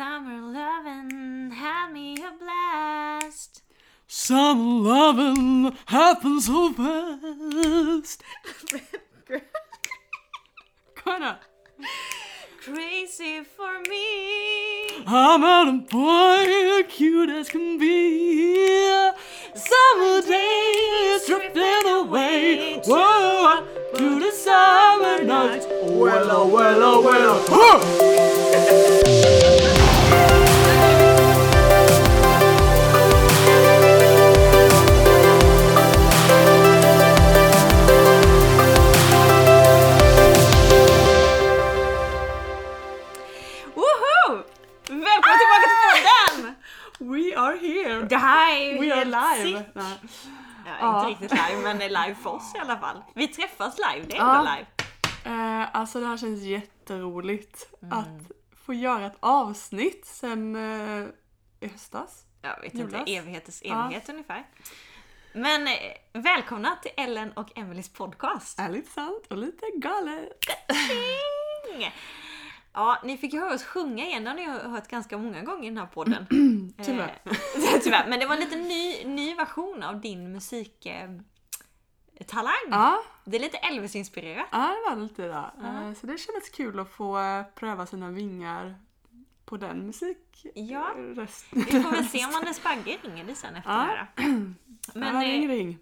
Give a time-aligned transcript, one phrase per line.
[0.00, 3.62] Summer lovin' had me a blast.
[4.06, 8.22] Some loving happens so fast.
[10.94, 11.36] Kom igen.
[12.64, 15.04] Crazy for me.
[15.06, 19.10] I'm out a boy, cute as can be.
[19.54, 22.80] Summer days drifting away.
[22.86, 25.66] Whoa, to the summer night.
[25.82, 27.44] Well, oh, well, oh, well.
[27.50, 27.80] Huh!
[27.82, 28.86] Oh.
[48.58, 49.64] ju We are live.
[49.74, 49.82] Ja,
[50.80, 51.08] Ja.
[51.08, 53.02] inte riktigt live, men live för oss i alla fall.
[53.14, 54.38] Vi träffas live, det är Ja.
[54.38, 54.66] ändå live.
[55.24, 57.98] Eh, alltså det här känns jätteroligt Mm.
[57.98, 58.30] att
[58.66, 61.06] få göra ett avsnitt sen eh,
[61.60, 62.22] i höstas.
[62.42, 62.94] Jag vet Julas.
[63.00, 63.84] inte, evigheters Ja.
[63.84, 64.44] evighet ungefär.
[65.32, 65.74] Men eh,
[66.12, 68.58] välkomna till Ellen och Emelies podcast.
[68.60, 70.44] Är lite sant och lite galet.
[72.72, 75.64] Ja, ni fick ju höra oss sjunga igen, det har ni hört ganska många gånger
[75.64, 76.26] i den här podden.
[76.84, 77.18] Tyvärr.
[77.24, 77.32] Eh,
[77.82, 81.22] tyvärr, men det var en lite ny, ny version av din musiktalang.
[82.16, 82.52] Eh, talang.
[82.70, 84.46] Ja, Det är lite Elvis-inspirerat.
[84.52, 85.50] ja, det var lite där.
[85.64, 88.74] Eh, så det kändes kul att få eh, pröva sina vingar
[89.44, 90.46] på den musik...
[90.54, 90.90] Ja.
[90.96, 91.26] eh.
[91.52, 93.76] Vi får väl se om Anders Bagge ringer dig sen efter Ja.
[93.76, 94.08] det här.
[94.94, 95.78] Men, ja, ring, eh, ring.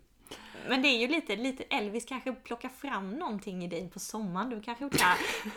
[0.69, 4.51] Men det är ju lite, lite Elvis kanske plockar fram någonting i dig på sommaren.
[4.51, 4.95] Du kanske gjort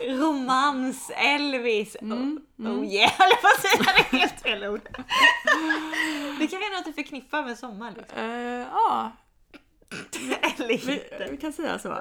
[0.00, 1.96] romans, Elvis.
[2.00, 4.06] Mm, oh, oh yeah, jag att säga.
[4.10, 4.80] Det helt fel ord.
[6.38, 7.94] Det kanske är något du förknippar med sommar.
[7.96, 8.18] Liksom.
[8.18, 9.12] Eh, ja,
[10.58, 11.28] Eller vi, inte.
[11.30, 11.92] vi kan säga så.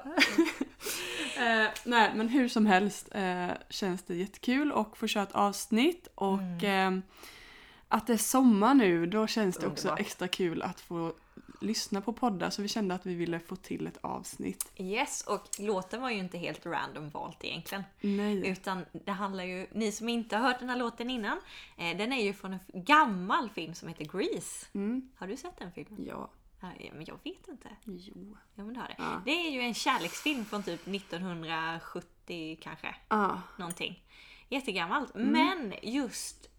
[1.38, 6.08] Eh, nej, men hur som helst eh, känns det jättekul att få köra ett avsnitt
[6.16, 6.92] och eh,
[7.88, 10.00] att det är sommar nu, då känns det också Underbart.
[10.08, 11.14] extra kul att få
[11.62, 14.72] lyssna på poddar så vi kände att vi ville få till ett avsnitt.
[14.78, 17.84] Yes, och låten var ju inte helt random valt egentligen.
[18.02, 18.48] Nej.
[18.48, 21.38] Utan det handlar ju, ni som inte har hört den här låten innan,
[21.78, 24.66] eh, den är ju från en gammal film som heter Grease.
[24.74, 25.10] Mm.
[25.16, 26.06] Har du sett den filmen?
[26.08, 26.30] Ja.
[26.62, 27.70] Ja, men jag vet inte.
[27.86, 28.38] Jo.
[28.56, 28.96] Ja, men det har det.
[28.98, 29.22] Ja.
[29.26, 32.96] Det är ju en kärleksfilm från typ 1970 kanske.
[33.08, 33.38] Ah.
[33.58, 34.04] Någonting.
[34.50, 35.16] Jättegammalt.
[35.16, 35.32] Mm.
[35.32, 36.50] Men just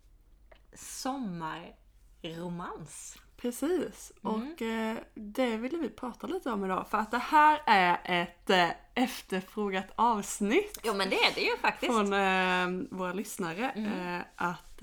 [0.75, 3.19] sommarromans.
[3.43, 4.35] Precis, Mm.
[4.53, 8.51] och eh, det ville vi prata lite om idag för att det här är ett
[8.51, 11.93] eh, efterfrågat avsnitt Ja men det är det ju faktiskt.
[11.93, 14.23] från eh, våra lyssnare Mm.
[14.37, 14.83] att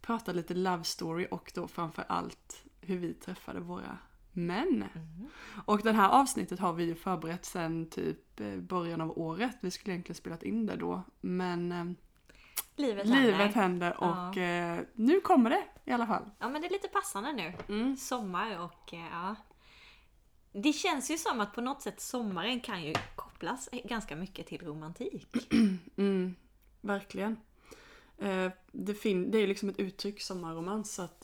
[0.00, 3.98] prata lite love story och då framför allt hur vi träffade våra
[4.32, 4.84] män.
[4.94, 5.28] Mm.
[5.64, 9.56] Och det här avsnittet har vi ju förberett sen typ början av året.
[9.60, 11.96] Vi skulle egentligen spelat in det då men
[12.76, 13.46] Livet, livet händer.
[13.60, 14.28] händer Ja.
[14.28, 16.22] och eh, nu kommer det i alla fall.
[16.38, 17.52] Ja men det är lite passande nu.
[17.68, 17.96] Mm.
[17.96, 19.34] Sommar och eh, ja.
[20.52, 24.62] Det känns ju som att på något sätt sommaren kan ju kopplas ganska mycket till
[24.62, 25.26] romantik.
[25.96, 26.34] Mm,
[26.80, 27.36] verkligen.
[28.18, 31.20] Eh, det, fin- det är ju liksom ett uttryck sommarromans så att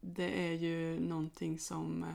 [0.00, 2.06] det är ju någonting som,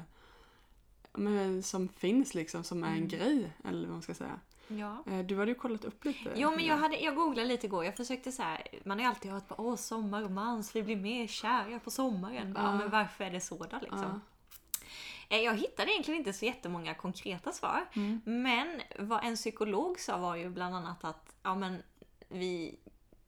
[1.13, 4.39] men, som finns liksom, som är en grej, eller vad man ska säga.
[4.67, 5.03] Ja.
[5.07, 6.31] Eh, du hade ju kollat upp lite.
[6.35, 9.09] Jo men jag, hade, jag googlade lite igår, jag försökte så här, man har ju
[9.09, 12.53] alltid hört på åh sommarromans, vi blir mer kära på sommaren.
[12.53, 12.75] Bara, Ja.
[12.77, 14.21] Men varför är det så då liksom?
[15.29, 15.35] Ja.
[15.37, 17.85] Eh, Jag hittade egentligen inte så jättemånga konkreta svar.
[17.93, 18.21] Mm.
[18.25, 21.83] Men vad en psykolog sa var ju bland annat att ja, men
[22.29, 22.79] vi,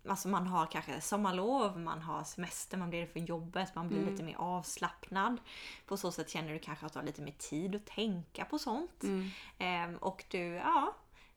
[0.09, 3.97] alltså man har kanske sommarlov, man har semester, man blir det för jobbet, man blir
[3.97, 4.11] Mm.
[4.11, 5.37] lite mer avslappnad.
[5.85, 8.59] På så sätt känner du kanske att du har lite mer tid att tänka på
[8.59, 9.03] sånt.
[9.03, 9.29] Mm.
[9.57, 10.95] Ehm, och du, ja,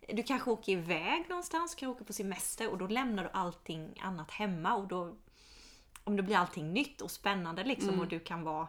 [0.09, 4.31] du kanske åker iväg någonstans, kan åka på semester och då lämnar du allting annat
[4.31, 5.16] hemma och då
[6.05, 8.00] om det blir allting nytt och spännande liksom Mm.
[8.00, 8.69] och du kan vara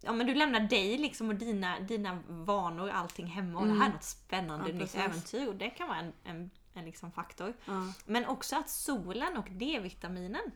[0.00, 3.88] Ja men du lämnar dig liksom och dina, dina vanor, allting hemma och det här
[3.88, 4.76] är något spännande Mm.
[4.76, 7.54] Ja, nytt äventyr och det kan vara en, en, en liksom faktor.
[7.64, 7.92] Ja.
[8.06, 10.50] Men också att solen och D-vitaminen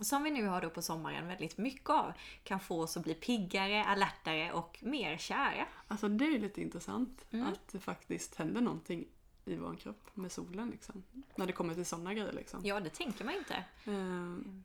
[0.00, 2.12] som vi nu har då på sommaren väldigt mycket av
[2.44, 5.66] kan få oss att bli piggare, alertare och mer kära.
[5.88, 7.46] Alltså det är ju lite intressant Mm.
[7.46, 9.04] att det faktiskt händer någonting
[9.44, 11.02] i vår kropp med solen liksom.
[11.36, 12.60] När det kommer till sådana grejer liksom.
[12.64, 13.54] Ja, det tänker man inte.
[13.84, 13.92] Eh,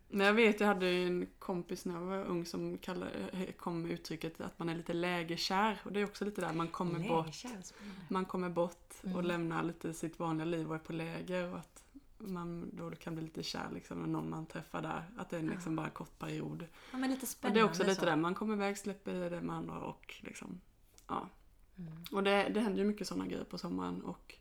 [0.10, 3.82] Men jag vet, jag hade en kompis när jag var ung som kallade, eh, kom
[3.82, 5.80] med uttrycket att man är lite lägerkär.
[5.84, 7.44] Och det är också lite där man kommer Nej, bort.
[8.10, 9.26] Man kommer bort och Mm.
[9.26, 11.52] lämnar lite sitt vanliga liv och är på läger.
[11.54, 11.84] Och att
[12.28, 15.04] man då kan bli lite kär liksom med någon man träffar där.
[15.18, 16.66] Att det är liksom bara en kort period.
[16.92, 18.06] Ja, men lite Och spännande det är också lite så.
[18.06, 20.62] där, man kommer iväg, släpper det med andra och liksom,
[21.08, 21.30] ja.
[21.78, 21.94] Mm.
[22.12, 24.36] Och det, det händer ju mycket sådana grejer på sommaren och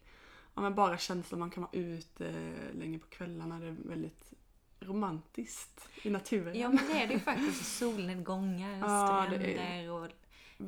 [0.54, 2.32] ja, men bara känslan man kan vara ute
[2.74, 3.60] länge på kvällarna.
[3.60, 4.32] Det är väldigt
[4.80, 6.58] romantiskt i naturen.
[6.58, 7.78] Ja men det är det ju faktiskt.
[7.78, 10.08] Solnedgångar, Ja, stränder och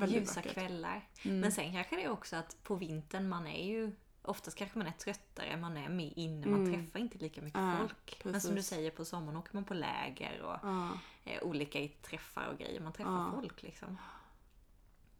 [0.08, 0.52] ljusa vackert.
[0.52, 1.08] kvällar.
[1.22, 1.40] Mm.
[1.40, 3.92] Men sen kanske det är också att på vintern man är ju
[4.26, 6.72] Oftast kanske man är tröttare, man är med inne, man Mm.
[6.84, 8.20] träffar inte lika mycket Ja, folk.
[8.24, 8.70] Men som du precis.
[8.70, 10.90] säger, på sommaren åker man på läger och Ja.
[11.24, 12.80] eh, olika träffar och grejer.
[12.80, 13.30] Man träffar Ja.
[13.34, 13.98] folk liksom.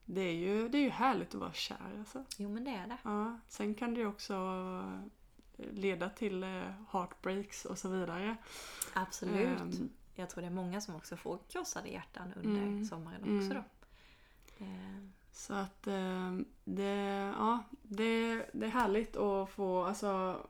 [0.05, 2.25] Det är, ju, det är ju härligt att vara kär alltså.
[2.39, 2.99] Jo men det är det.
[3.03, 4.35] Ja, sen kan det ju också
[5.57, 6.63] leda till eh,
[6.93, 8.37] heartbreaks och så vidare.
[8.95, 9.61] Absolut.
[9.61, 12.85] Ehm, Jag tror det är många som också får krossade hjärtan under Mm.
[12.85, 13.63] sommaren också Mm.
[14.59, 14.65] då.
[14.65, 16.33] Eh, Så att eh,
[16.65, 20.41] det, ja, det, det är härligt att få, alltså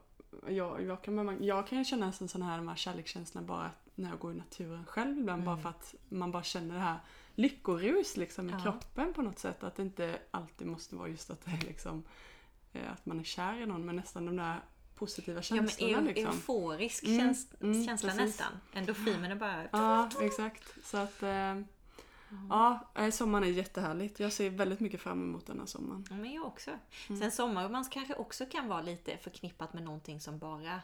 [0.47, 4.19] jag, jag, kan, jag kan ju känna en sån här, här kärlekskänslorna bara när jag
[4.19, 5.43] går i naturen själv ibland.
[5.43, 5.63] Bara Mm.
[5.63, 6.97] för att man bara känner det här
[7.35, 8.59] lyckorus liksom i Ja.
[8.59, 9.63] kroppen på något sätt.
[9.63, 12.03] Att det inte alltid måste vara just att det är liksom
[12.73, 14.59] eh, att man är kär i någon men nästan de där
[14.95, 16.25] positiva ja men känslorna eu- liksom.
[16.33, 18.25] euforisk Mm, käns- mm, känsla precis.
[18.25, 18.53] nästan.
[18.73, 19.67] Endorfinerna bara...
[19.71, 20.63] Ja, exakt.
[20.85, 21.23] Så att
[22.31, 24.19] eh, ja, eh, sommaren är jättehärligt.
[24.19, 26.05] Jag ser väldigt mycket fram emot den här sommaren.
[26.09, 26.71] Ja, men jag också.
[27.09, 27.21] Mm.
[27.21, 30.81] Sen sommarromans kanske också kan vara lite förknippat med någonting som bara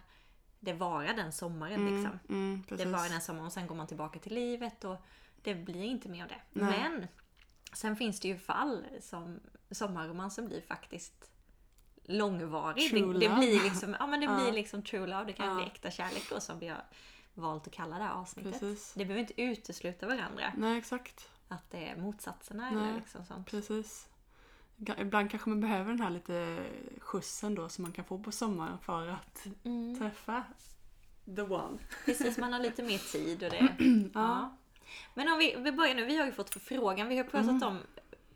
[0.59, 2.19] det varar den sommaren liksom.
[2.29, 4.95] Mm, Det varar den sommaren och sen går man tillbaka till livet och
[5.41, 6.41] det blir inte mer av det.
[6.51, 6.89] Nej.
[6.89, 7.07] Men
[7.73, 9.39] sen finns det ju fall som
[9.71, 11.29] sommarromansen blir faktiskt
[12.05, 12.91] långvarig.
[12.93, 14.35] Det, det blir liksom, ja men det Ja.
[14.43, 15.25] blir liksom true love.
[15.25, 15.55] Det kan Ja.
[15.55, 16.83] bli äkta kärlek då som vi har
[17.33, 18.51] valt att kalla det här avsnittet.
[18.51, 18.93] Precis.
[18.93, 20.53] Det behöver inte utesluta varandra.
[20.57, 21.29] Nej, exakt.
[21.53, 22.83] Att det är motsatserna Nej.
[22.83, 23.47] eller liksom sånt.
[23.47, 24.07] Precis.
[24.97, 26.63] Ibland kanske man behöver den här lite
[26.99, 29.99] skjutsen då som man kan få på sommaren för att Mm.
[29.99, 30.43] träffa
[31.35, 31.77] the one.
[32.05, 33.75] Precis, man har lite mer tid och det.
[34.13, 34.57] ja.
[35.13, 37.07] Men om vi, vi börjar nu, vi har ju fått förfrågan.
[37.07, 37.63] Vi har pratat Mm.
[37.63, 37.79] om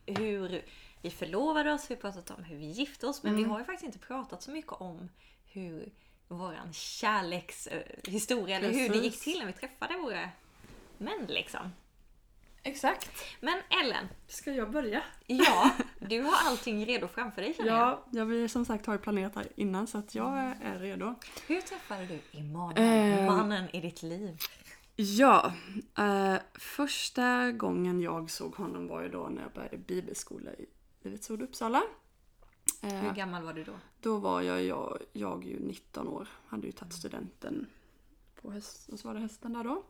[0.06, 0.66] hur
[1.02, 3.24] vi förlovade oss, vi har pratat om hur vi gifte oss.
[3.24, 3.44] Men Mm.
[3.44, 5.10] vi har ju faktiskt inte pratat så mycket om
[5.46, 5.92] hur
[6.28, 10.30] våran kärlekshistoria, eller hur det gick till när vi träffade våra
[10.98, 11.72] män liksom.
[12.68, 13.10] Exakt.
[13.42, 15.04] Men Ellen, Ska jag börja?
[15.28, 17.80] ja, du har allting redo framför dig känner jag.
[17.80, 20.80] Ja, jag vill som sagt har ju planerat här innan så att jag är- är
[20.80, 21.16] redo.
[21.48, 23.25] Hur träffade du Emanuel, Eh.
[23.25, 24.38] mannen i ditt liv?
[24.96, 25.54] Ja,
[25.98, 30.66] eh, första gången jag såg honom var ju då när jag började bibelskola i
[31.02, 31.84] Livets Ord Uppsala.
[32.81, 33.74] Eh, Hur gammal var du då?
[34.02, 37.68] Då var jag, jag, jag ju 19 år, hade ju tagit studenten
[38.42, 39.84] på höst, och så var det hösten där då.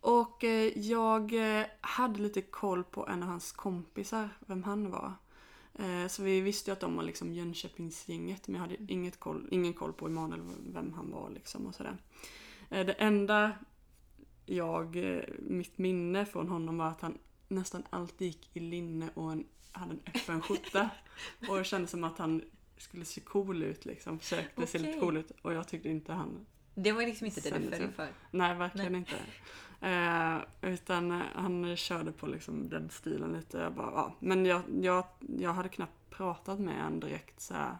[0.00, 5.12] Och eh, jag eh, hade lite koll på en av hans kompisar, vem han var.
[5.74, 9.48] Eh, så vi visste ju att de var liksom Jönköpingsgänget men jag hade inget koll,
[9.50, 10.40] ingen koll på Emanuel,
[10.72, 11.96] vem han var liksom och sådär.
[12.68, 13.52] Det enda
[14.46, 17.18] jag, mitt minne från honom var att han
[17.48, 20.90] nästan alltid gick i linne och en, hade en öppen skjorta.
[21.48, 22.42] och det kändes som att han
[22.76, 24.18] skulle se cool ut liksom.
[24.18, 27.58] Försökte se lite cool ut och jag tyckte inte han Det var liksom inte det
[27.58, 28.08] du föll för.
[28.30, 29.16] Nej, verkligen inte.
[29.80, 33.58] Eh, utan eh, han körde på liksom den stilen lite.
[33.58, 34.14] Jag bara, ja.
[34.18, 35.04] Men jag, jag,
[35.38, 37.76] jag hade knappt pratat med honom direkt så här,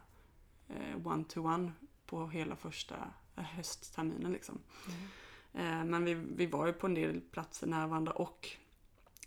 [0.69, 1.73] eh, one to one
[2.07, 2.95] på hela första
[3.37, 4.59] eh, höstterminen liksom.
[5.55, 8.49] Eh, men vi, vi var ju på en del platser nära varandra och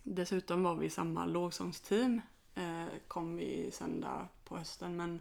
[0.04, 2.22] dessutom var vi i samma lågsångsteam.
[3.08, 5.20] Kom vi sen där på hösten men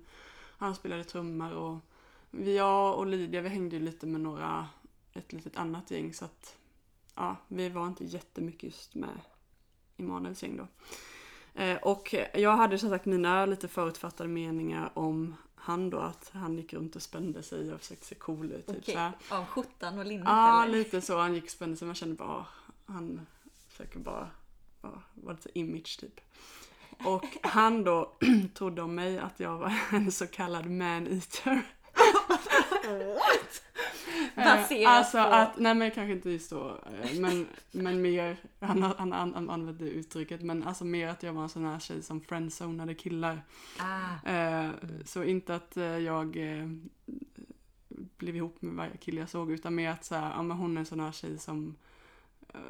[0.58, 1.78] han spelade trummor och
[2.30, 4.68] jag och Lydia vi hängde ju lite med några,
[5.12, 6.56] ett litet annat gäng så att
[7.20, 9.20] ja, vi var inte jättemycket just med
[9.96, 10.66] Emanuels gäng då.
[11.62, 16.56] Eh, och jag hade som sagt mina lite förutfattade meningar om han då, att han
[16.56, 18.66] gick runt och spände sig och försökte se cool ut.
[18.66, 20.72] Typ, Okej, av skjortan och linnet Ja, eller?
[20.72, 21.18] lite så.
[21.18, 21.86] Han gick och spände sig.
[21.86, 22.46] Man kände bara, ah,
[22.86, 23.26] han
[23.68, 24.30] försöker bara
[25.14, 26.20] vara lite image typ.
[27.04, 28.12] Och han då
[28.54, 31.62] trodde om mig att jag var en så kallad man-eater.
[34.44, 38.82] Baserat alltså på- att, nej men kanske inte just då, eh, men, men mer, han,
[38.82, 42.20] han, han, använde uttrycket, men alltså mer att jag var en sån här tjej som
[42.20, 43.42] friendzonade killar.
[43.78, 44.70] Ah, Eh,
[45.04, 46.68] så inte att eh, jag eh,
[48.16, 50.76] blev ihop med varje kille jag såg utan mer att så här, ja, men hon
[50.76, 51.76] är en sån här tjej som
[52.54, 52.60] eh,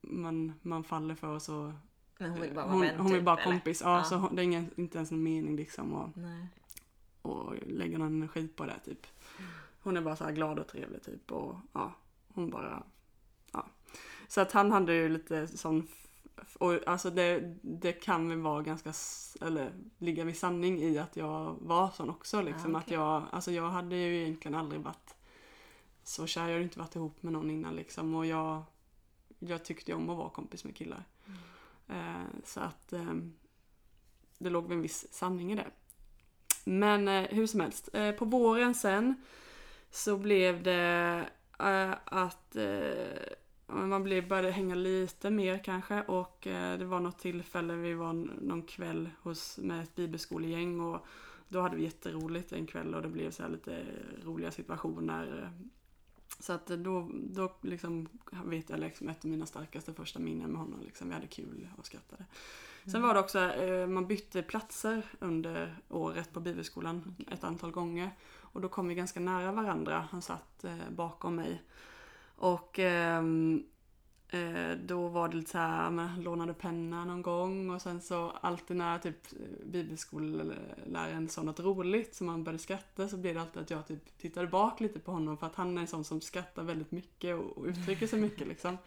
[0.00, 1.72] man, man faller för och så
[2.18, 3.52] men hon vill bara vara hon, vän hon vill typ, bara eller?
[3.52, 3.80] kompis.
[3.84, 4.04] Ja, Ja.
[4.04, 6.46] Så hon, det är ingen, inte ens en mening liksom att Nej.
[7.22, 9.06] och lägga någon energi på det typ.
[9.82, 11.92] Hon är bara så här glad och trevlig typ och ja,
[12.28, 12.82] hon bara,
[13.52, 13.66] ja.
[14.28, 15.88] Så att han hade ju lite sån,
[16.58, 18.92] och alltså det, det kan väl vara ganska,
[19.40, 22.74] eller ligga vid sanning i att jag var sån också liksom.
[22.74, 22.94] Ah, Att okej.
[22.94, 25.14] jag, alltså jag hade ju egentligen aldrig varit
[26.02, 28.62] så kär, jag hade inte varit ihop med någon innan liksom och jag,
[29.38, 31.04] jag tyckte om att vara kompis med killar.
[31.88, 33.14] Eh, så att eh,
[34.38, 35.70] det låg väl en viss sanning i det.
[36.64, 39.24] Men eh, hur som helst, eh, på våren sen
[39.90, 41.28] så blev det
[41.58, 42.56] eh, att
[43.72, 47.94] men man blev, började hänga lite mer kanske och eh, det var något tillfälle, vi
[47.94, 51.06] var någon kväll hos, med ett bibelskolegäng och
[51.48, 53.84] då hade vi jätteroligt en kväll och det blev så lite
[54.24, 55.50] roliga situationer.
[56.38, 58.08] Så att då, då liksom
[58.44, 60.80] vet jag liksom ett av mina starkaste första minnen med honom.
[60.80, 61.08] Liksom.
[61.08, 62.24] Vi hade kul och skrattade.
[62.84, 63.38] Sen var det också,
[63.88, 68.10] man bytte platser under året på bibelskolan ett antal gånger.
[68.52, 70.08] Och då kom vi ganska nära varandra.
[70.10, 71.62] Han satt eh, bakom mig.
[72.36, 73.64] Och ehm,
[74.28, 78.30] eh, då var det lite så här, han lånade penna någon gång och sen så
[78.40, 83.40] alltid när typ eh, bibelskolläraren sa något roligt som man började skratta så blev det
[83.40, 86.04] alltid att jag typ tittade bak lite på honom för att han är en sån
[86.04, 88.78] som skrattar väldigt mycket och, och uttrycker sig mycket liksom.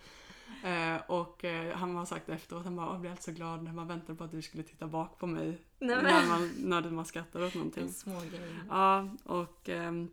[0.64, 3.74] Eh, och eh, han har sagt efteråt, han bara, jag blev alltid så glad när
[3.74, 7.06] man väntade på att du skulle titta bak på mig Nej, när man, när man
[7.06, 7.84] skrattar åt någonting.
[7.84, 8.56] En små grej.
[8.70, 10.10] Ja, och ehm,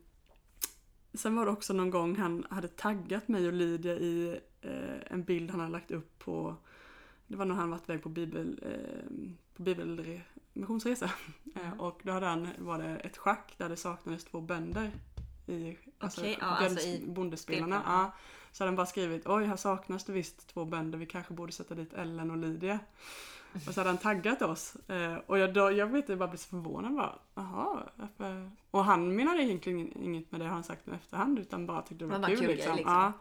[1.14, 5.24] sen var det också någon gång han hade taggat mig och Lydia i eh, en
[5.24, 6.56] bild han hade lagt upp på
[7.30, 9.10] det var när han varit iväg på bibel, eh,
[9.56, 11.10] på bibelmissionsresa.
[11.54, 14.90] Eh, och då hade han, var det ett schack där det saknades två bönder
[15.46, 17.82] i alltså, Okej, ja, alltså i bondespelarna.
[17.86, 18.12] ja.
[18.52, 21.52] Så hade han bara skrivit, oj här saknas det visst två bönder, vi kanske borde
[21.52, 22.78] sätta dit Ellen och Lydia.
[23.66, 24.76] Och så hade han taggat oss.
[24.88, 26.94] Eh, och jag, då, jag vet inte, jag bara blev så förvånad.
[26.94, 28.50] Bara, Jaha, varför?
[28.70, 32.18] Och han menade egentligen inget med det han sagt i efterhand utan bara tyckte det
[32.18, 32.38] var kul.
[32.38, 32.76] kul liksom.
[32.76, 32.94] liksom.
[32.94, 33.12] Ja.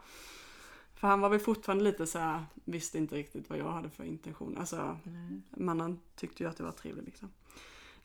[0.94, 4.04] För han var väl fortfarande lite så här, visste inte riktigt vad jag hade för
[4.04, 4.58] intention.
[4.58, 5.42] Alltså, Mm.
[5.50, 7.28] men han tyckte ju att det var trevligt liksom.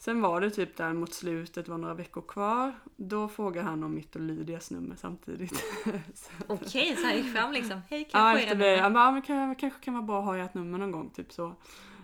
[0.06, 2.74] Sen var det typ där mot slutet, var några veckor kvar.
[2.96, 5.64] Då frågade han om mitt och Lydias nummer samtidigt.
[6.48, 7.82] Okej, så han gick fram liksom.
[7.90, 8.82] Hej, kan Ja, jag få efter era nummer?
[8.82, 11.10] Han bara, "Ja, men kan, kanske kan vara bra att ha ert nummer någon gång,
[11.10, 11.56] typ så.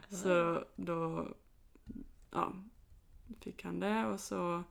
[0.09, 1.27] Så då
[2.31, 2.53] ja,
[3.41, 4.63] fick han det och så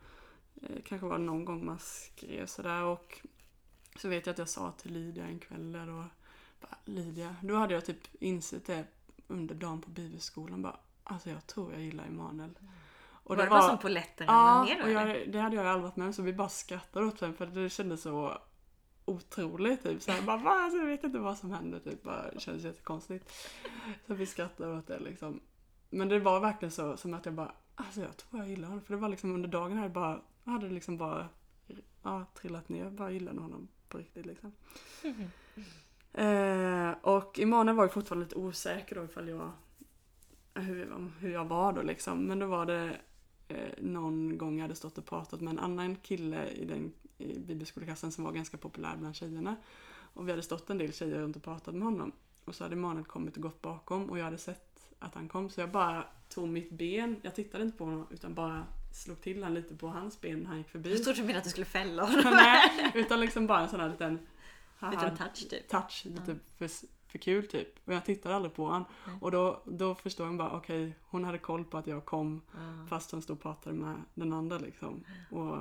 [0.62, 3.20] eh, kanske var det någon gång man skrev sådär och
[3.96, 6.10] så vet jag att jag sa till Lydia en kväll där bara,
[6.84, 8.84] Lydia, då hade jag typ insett det
[9.28, 12.54] under dagen på bibelskolan bara, alltså jag tror jag gillar Emanuel.
[13.30, 13.78] Och var det bara som
[14.26, 14.84] Ja, ramlade ner då?
[14.84, 17.34] och jag, det hade jag aldrig varit med om så vi bara skrattade åt den
[17.34, 18.38] för det kändes så
[19.04, 20.02] otroligt typ.
[20.02, 20.50] Så här, bara, va?
[20.50, 22.02] Alltså, jag vet inte vad som hände typ.
[22.02, 23.32] Bara, det kändes jättekonstigt.
[24.06, 25.40] Så vi skrattade åt det liksom.
[25.90, 28.84] Men det var verkligen så som att jag bara, alltså jag tror jag gillar honom.
[28.84, 31.28] För det var liksom under dagen här bara, jag hade liksom bara
[32.02, 32.84] ja, trillat ner.
[32.84, 34.52] Jag bara gillade honom på riktigt liksom.
[36.12, 39.52] Eh, och Emanuel var ju fortfarande lite osäker då ifall jag
[40.54, 42.24] hur, hur jag var då liksom.
[42.24, 42.96] Men då var det
[43.78, 48.12] någon gång jag hade stått och pratat med en annan kille i den i bibelskoleklassen
[48.12, 49.56] som var ganska populär bland tjejerna.
[50.14, 52.12] Och vi hade stått en del tjejer runt och pratat med honom.
[52.44, 55.50] Och så hade Emanuel kommit och gått bakom och jag hade sett att han kom.
[55.50, 59.42] Så jag bara tog mitt ben, jag tittade inte på honom utan bara slog till
[59.42, 60.92] han lite på hans ben när han gick förbi.
[60.92, 62.22] Jag trodde du menade att du skulle fälla honom.
[62.24, 64.18] Nej, utan liksom bara en sån här liten
[64.78, 65.68] haha, Liten touch typ.
[65.68, 66.68] touch lite för,
[67.10, 67.68] för kul typ.
[67.88, 68.84] Och jag tittade aldrig på han.
[69.20, 72.86] Och då, då förstod jag bara okej, hon hade koll på att jag kom Ja.
[72.88, 75.04] fast hon stod och pratade med den andra liksom.
[75.30, 75.58] Och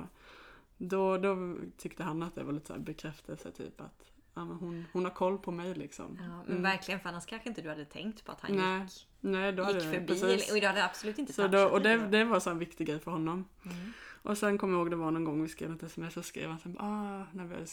[0.78, 4.84] då, då tyckte han att det var lite så här bekräftelse typ att ja, hon,
[4.92, 6.18] hon har koll på mig liksom.
[6.20, 6.62] Ja, men Mm.
[6.62, 9.62] verkligen, för annars kanske inte du hade tänkt på att han Nej, gick, Nej, då
[9.66, 10.06] gick jag- förbi.
[10.06, 10.52] precis.
[10.52, 12.98] Och du hade absolut inte Så då, och det, det var så en viktig grej
[12.98, 13.44] för honom.
[13.64, 13.92] Mm.
[14.22, 16.50] Och sen kommer jag ihåg det var någon gång vi skrev ett sms så skrev
[16.50, 17.66] han sen ah, när vi,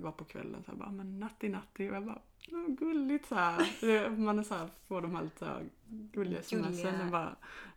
[0.00, 2.22] var på kvällen så här, bara men natti natti och jag bara "Åh,
[2.68, 4.10] gulligt så här.
[4.10, 7.10] Man är så här, får de här lite så här gulliga smsen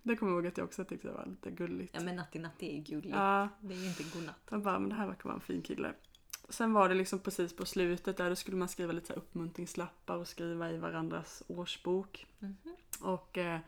[0.03, 1.95] det kommer jag ihåg att jag också tyckte det var lite gulligt.
[1.95, 3.15] Ja men Natti Natti är gulligt.
[3.15, 4.47] Ja, Det är ju inte godnatt.
[4.49, 5.93] jag bara men det här verkar vara en fin kille.
[6.49, 9.19] Sen var det liksom precis på slutet där då skulle man skriva lite så här
[9.19, 12.27] uppmuntringslappar och skriva i varandras årsbok.
[12.39, 12.55] Mhm.
[13.01, 13.59] Och eh,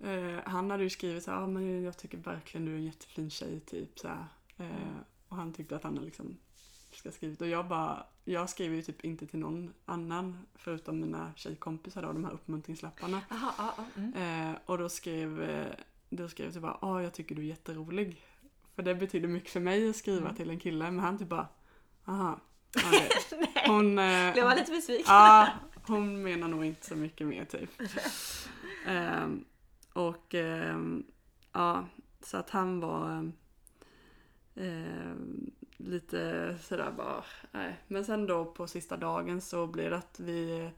[0.00, 2.84] eh, han hade ju skrivit så här, ah, men jag tycker verkligen du är en
[2.84, 4.24] jättefin tjej typ så här.
[4.56, 4.96] Eh,
[5.28, 6.36] och han tyckte att han liksom
[6.98, 11.32] ska skrivit och jag bara, jag skriver ju typ inte till någon annan förutom mina
[11.36, 13.20] tjejkompisar då, de här uppmuntringslapparna.
[13.30, 13.84] Jaha, ja, ja.
[14.02, 14.50] Mm.
[14.50, 15.66] Eh, och då skrev, eh,
[16.10, 18.22] då skrev jag typ bara, ah, jag tycker du är jätterolig.
[18.74, 20.34] För det betyder mycket för mig att skriva Mm.
[20.36, 21.48] till en kille, men han typ bara,
[22.04, 22.40] aha.
[22.86, 23.08] okej."
[23.66, 25.04] Hon, eh, Blev jag lite besviken?
[25.08, 25.48] Ja,
[25.86, 27.70] hon menar nog inte så mycket mer typ.
[28.86, 29.44] Ehm,
[29.92, 31.04] och ehm,
[31.52, 31.86] ja,
[32.22, 33.32] så att han var
[34.54, 37.80] ehm, lite sådär bara, nej.
[37.88, 40.70] Men sen då på sista dagen så blev det att vi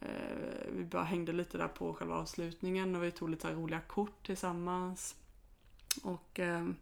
[0.00, 4.26] eh, vi bara hängde lite där på själva avslutningen och vi tog lite roliga kort
[4.26, 5.16] tillsammans.
[6.02, 6.76] Och ehm,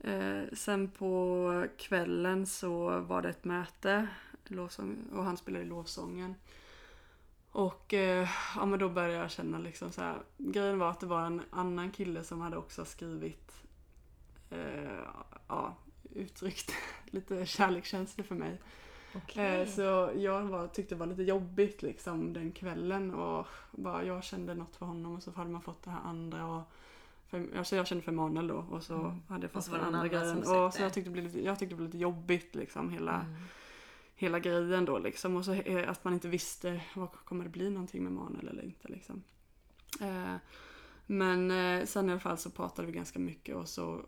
[0.00, 4.08] eh, sen på kvällen så var det ett möte
[4.44, 6.34] lovsång, och han spelade lovsången.
[7.50, 10.22] Och eh, ja, men då började jag känna liksom så här.
[10.36, 13.62] Grejen var att det var en annan kille som hade också skrivit
[14.50, 15.00] eh,
[15.48, 15.76] ja,
[16.18, 16.72] uttryckt
[17.10, 18.60] lite kärlekskänslor för mig.
[19.14, 19.60] Okej.
[19.60, 24.24] Eh, Så jag var, tyckte det var lite jobbigt liksom den kvällen och bara jag
[24.24, 26.62] kände något för honom och så hade man fått det här andra och
[27.28, 29.22] för, alltså jag kände för Emanuel då och så Mm.
[29.28, 30.38] hade jag fått den andra grejen.
[30.38, 33.20] Och så jag tyckte, det blev lite, jag tyckte det blev lite jobbigt liksom hela,
[33.20, 33.34] Mm.
[34.14, 35.36] hela grejen då liksom.
[35.36, 38.62] Och så eh, att man inte visste, vad kommer det bli någonting med Emanuel eller
[38.62, 39.22] inte liksom.
[40.00, 40.34] Eh,
[41.06, 44.00] men eh, sen i alla fall så pratade vi ganska mycket och så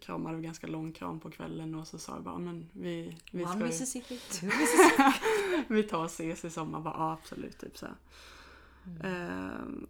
[0.00, 3.44] kramade vi ganska lång kram på kvällen och så sa jag bara men vi, vi
[3.44, 5.12] One ska Mississippi, two Mississippi.
[5.68, 6.80] vi tar och ses i sommar.
[6.80, 7.58] Bara, ja, absolut.
[7.58, 7.86] Typ så.
[8.86, 9.00] Mm.
[9.04, 9.86] Ehm,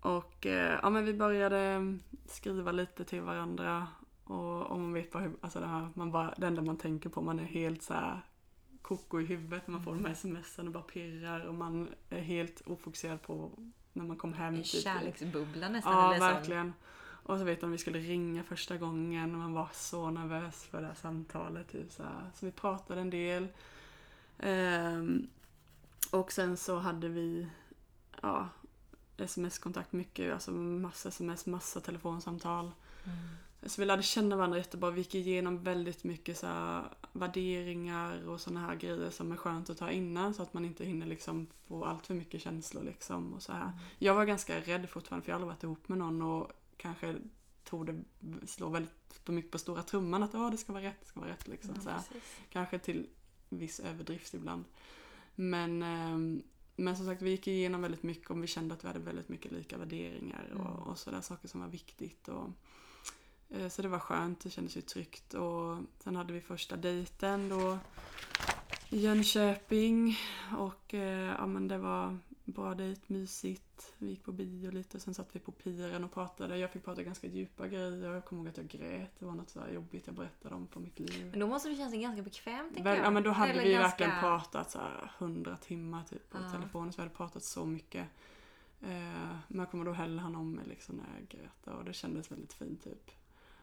[0.00, 1.96] och eh, ja, men vi började
[2.26, 3.86] skriva lite till varandra.
[4.24, 7.08] Och om man vet bara hur, alltså det här, man bara, det enda man tänker
[7.08, 8.20] på, man är helt så här
[8.82, 12.20] koko i huvudet när man får de här smsen och bara pirrar och man är
[12.20, 13.50] helt ofokuserad på
[13.92, 14.54] när man kom hem.
[14.54, 14.82] En typ.
[14.82, 15.92] kärleksbubbla nästan.
[15.92, 16.72] Ja, eller sån- verkligen.
[17.28, 20.80] Och så vet man vi skulle ringa första gången och man var så nervös för
[20.80, 21.72] det här samtalet.
[21.72, 22.30] Typ, så, här.
[22.34, 23.48] så vi pratade en del.
[24.38, 25.28] Ehm,
[26.10, 27.48] och sen så hade vi
[28.22, 28.48] ja,
[29.16, 32.64] sms-kontakt mycket, alltså massa sms, massa telefonsamtal.
[33.04, 33.18] Mm.
[33.62, 34.90] Så vi lärde känna varandra jättebra.
[34.90, 39.70] Vi gick igenom väldigt mycket så här, värderingar och såna här grejer som är skönt
[39.70, 42.82] att ta innan så att man inte hinner liksom få allt för mycket känslor.
[42.82, 43.72] Liksom, och så här.
[43.98, 47.16] Jag var ganska rädd fortfarande för jag har aldrig varit ihop med någon och kanske
[47.64, 48.02] tog det
[48.46, 51.30] slå väldigt mycket på stora trumman att oh, det ska vara rätt, det ska vara
[51.30, 51.48] rätt.
[51.48, 52.02] Liksom, Ja.
[52.50, 53.06] Kanske till
[53.48, 54.64] viss överdrift ibland.
[55.34, 56.42] Men, ehm,
[56.76, 59.28] men som sagt, vi gick igenom väldigt mycket och vi kände att vi hade väldigt
[59.28, 60.66] mycket lika värderingar Mm.
[60.66, 62.28] och, och sådär saker som var viktigt.
[62.28, 62.50] Och,
[63.48, 65.34] eh, så det var skönt, det kändes ju tryggt.
[65.34, 67.78] Och sen hade vi första dejten då
[68.90, 70.18] i Jönköping.
[70.58, 72.18] Och eh, ja men det var
[72.48, 73.94] bra dejt, mysigt.
[73.98, 76.58] Vi gick på bio lite och sen satt vi på piren och pratade.
[76.58, 78.12] Jag fick prata ganska djupa grejer.
[78.14, 79.10] Jag kommer ihåg att jag grät.
[79.18, 81.26] Det var något så jobbigt jag berättade om på mitt liv.
[81.30, 83.04] Men då måste det kännas ganska bekvämt tänker jag.
[83.04, 84.80] ja men då hade Eller vi ganska- verkligen pratat så
[85.18, 86.50] 100 timmar typ på Ja.
[86.52, 86.92] telefon.
[86.92, 88.06] Så vi hade pratat så mycket.
[88.80, 88.88] Eh,
[89.48, 92.32] men jag kommer då höll han om mig liksom när jag grät och det kändes
[92.32, 93.10] väldigt fint typ.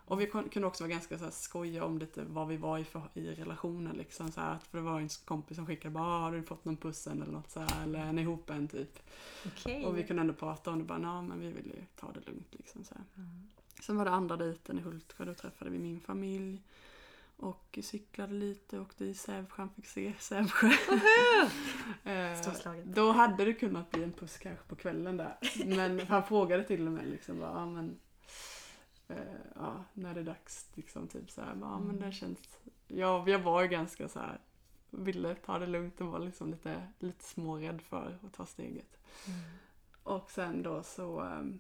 [0.08, 2.84] Och vi kunde också vara ganska så här, skoja om lite vad vi var i,
[2.84, 6.04] för, i relationen liksom så här, att För det var en kompis som skickade bara
[6.06, 8.68] "Ah, har du fått någon puss än eller något så här, eller ni ihop än
[8.68, 9.00] typ.
[9.46, 9.86] Okej.
[9.86, 12.28] Och vi kunde ändå prata om det bara, ja men vi vill ju ta det
[12.28, 13.04] lugnt liksom så här.
[13.18, 13.48] Mm.
[13.82, 16.62] Sen var det andra dejten i Hultsjö, då träffade vi min familj.
[17.38, 20.70] Och cyklade lite, åkte i Sävsjö, han fick se Sävsjö.
[22.04, 22.40] Eh,
[22.84, 25.38] då hade det kunnat bli en puss kanske på kvällen där.
[25.66, 28.00] Men han frågade till och med liksom bara, men
[29.08, 29.18] eh,
[29.56, 32.40] ja, när det är dags liksom typ så här, ja men det känns,
[32.88, 34.40] ja, jag var ju ganska så här
[34.90, 38.98] ville ta det lugnt och var liksom lite, lite smårädd för att ta steget.
[39.28, 39.40] Mm.
[40.04, 41.60] Och sen då så, ehm,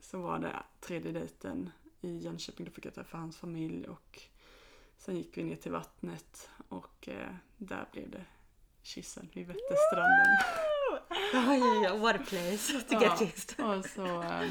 [0.00, 2.66] så var det tredje dejten i Jönköping.
[2.66, 4.20] Då fick jag träffa hans familj och
[4.96, 8.24] sen gick vi ner till vattnet och eh, där blev det
[8.82, 10.26] kyssen vid Vätterstranden.
[11.34, 13.00] Oj, what a place to Ja.
[13.00, 13.64] get kissed.
[13.64, 14.50] Och så, ehm,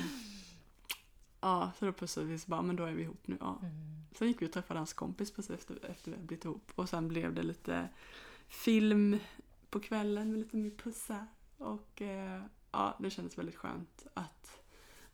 [1.44, 3.38] ja, så då pussade vi så bara, men då är vi ihop nu.
[3.40, 3.60] Ja.
[3.62, 3.74] Mm.
[4.18, 6.72] Sen gick vi och träffade hans kompis precis efter, efter vi hade blivit ihop.
[6.76, 7.90] Och sen blev det lite
[8.48, 9.20] film
[9.70, 11.26] på kvällen med lite mer pussar.
[11.58, 14.62] Och eh, ja, det kändes väldigt skönt att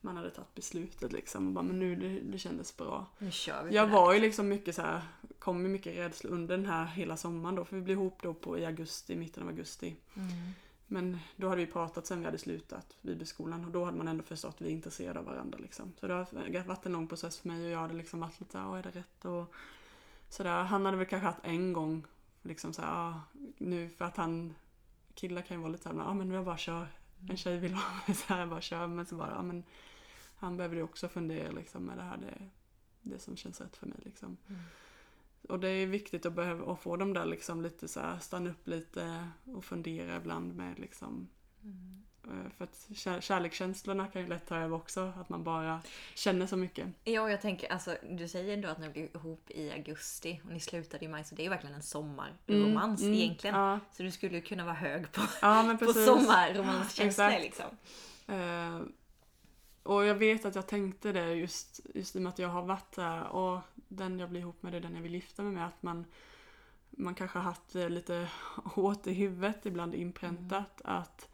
[0.02, 1.48] man hade tagit beslutet liksom.
[1.48, 3.08] Och bara, men nu det, det kändes bra.
[3.18, 5.02] Nu kör vi Jag var ju liksom mycket så här,
[5.40, 7.66] kom med mycket rädsla under den här hela sommaren då.
[7.66, 9.96] För vi blev ihop då på, i augusti, mitten av augusti.
[10.14, 10.30] Mm.
[10.92, 14.24] Men då hade vi pratat sen vi hade slutat bibelskolan och då hade man ändå
[14.24, 15.58] förstått att vi är intresserade av varandra.
[15.62, 15.94] Liksom.
[16.00, 18.52] Så det har varit en lång process för mig och jag hade liksom varit lite
[18.52, 19.26] såhär, är det rätt?
[19.26, 19.54] Och
[20.30, 20.64] sådär.
[20.64, 22.06] Han hade väl kanske haft en gång,
[22.42, 23.22] liksom såhär, ah,
[23.58, 24.56] nu för att han,
[25.14, 26.88] killar kan ju vara lite såhär, ja ah, men jag bara kör.
[27.30, 28.88] En tjej vill ha mig såhär, jag bara kör.
[28.88, 29.64] Men så bara, ja men
[30.36, 32.50] han behöver ju också fundera liksom med det här, det,
[33.02, 34.38] det som känns rätt för mig liksom.
[34.48, 34.62] Mm.
[35.48, 38.50] Och det är viktigt att, behöva, att få dem där liksom lite så här, stanna
[38.50, 41.30] upp lite och fundera ibland med liksom
[41.64, 42.04] Mm.
[42.46, 45.82] eh, för att kär, kärlekskänslorna kan ju lätt ta över också, att man bara
[46.16, 46.88] känner så mycket.
[47.04, 50.60] Ja, jag tänker, alltså, du säger ändå att ni blev ihop i augusti och ni
[50.60, 53.56] slutade i maj, så det är ju verkligen en sommarromans Mm, mm, egentligen.
[53.56, 57.66] Ja, Så du skulle ju kunna vara hög på, ja på sommarromanskänslor liksom.
[58.28, 58.82] Eh,
[59.84, 62.62] och jag vet att jag tänkte det just, just i och med att jag har
[62.62, 65.52] varit där och den jag blir ihop med det är den jag vill gifta mig
[65.52, 65.68] med.
[65.68, 66.06] Att man,
[66.90, 70.82] man kanske har haft lite hårt i huvudet ibland inpräntat.
[70.84, 71.30] Att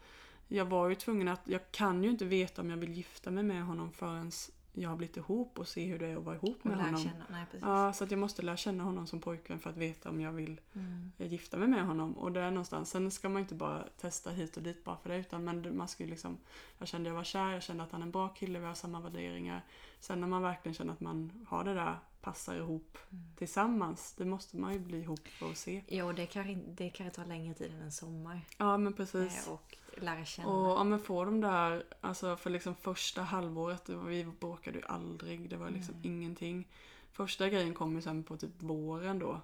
[0.47, 3.43] jag var ju tvungen att, jag kan ju inte veta om jag vill gifta mig
[3.43, 4.31] med honom förrän
[4.77, 7.01] jag har blivit ihop och se hur det är att vara ihop med honom.
[7.01, 7.25] känna.
[7.29, 7.45] Nej.
[7.61, 10.31] Ja, så att jag måste lära känna honom som pojkvän för att veta om jag
[10.31, 11.11] vill Mm.
[11.17, 12.17] eh, gifta mig med honom.
[12.17, 15.09] Och det är någonstans, sen ska man inte bara testa hit och dit bara för
[15.09, 16.37] det utan men man ska ju liksom,
[16.77, 18.73] jag kände jag var kär, jag kände att han är en bra kille, vi har
[18.73, 19.65] samma värderingar.
[19.99, 22.97] Sen när man verkligen känner att man har det där passar ihop
[23.35, 24.13] tillsammans.
[24.17, 25.81] Det måste man ju bli ihop för att se.
[25.87, 28.41] Jo, det kan, det kan ta längre tid än en sommar.
[28.57, 29.47] Ja men precis.
[29.47, 30.49] Eh, Och lära känna.
[30.49, 35.49] Och ja, men få de där, alltså för liksom första halvåret, vi bråkade ju aldrig,
[35.49, 36.67] det var liksom ingenting.
[37.11, 39.41] Första grejen kom ju sen på typ våren då.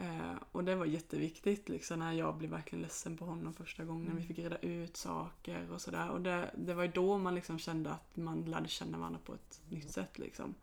[0.00, 4.16] Eh, och det var jätteviktigt liksom när jag blev verkligen ledsen på honom första gången.
[4.16, 6.08] Vi fick reda ut saker och sådär.
[6.10, 9.34] Och det, det var ju då man liksom kände att man lärde känna varandra på
[9.34, 10.54] ett nytt sätt liksom.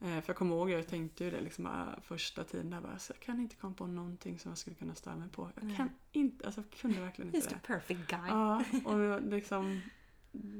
[0.00, 2.98] Eh, för jag kommer ihåg, jag tänkte ju det liksom bara första tiden där bara,
[2.98, 5.50] så jag kan inte komma på någonting som jag skulle kunna störa mig på.
[5.60, 7.60] Jag kan inte, alltså jag kunde verkligen inte He's det.
[7.60, 8.28] the perfect guy.
[8.28, 9.80] Ja, och liksom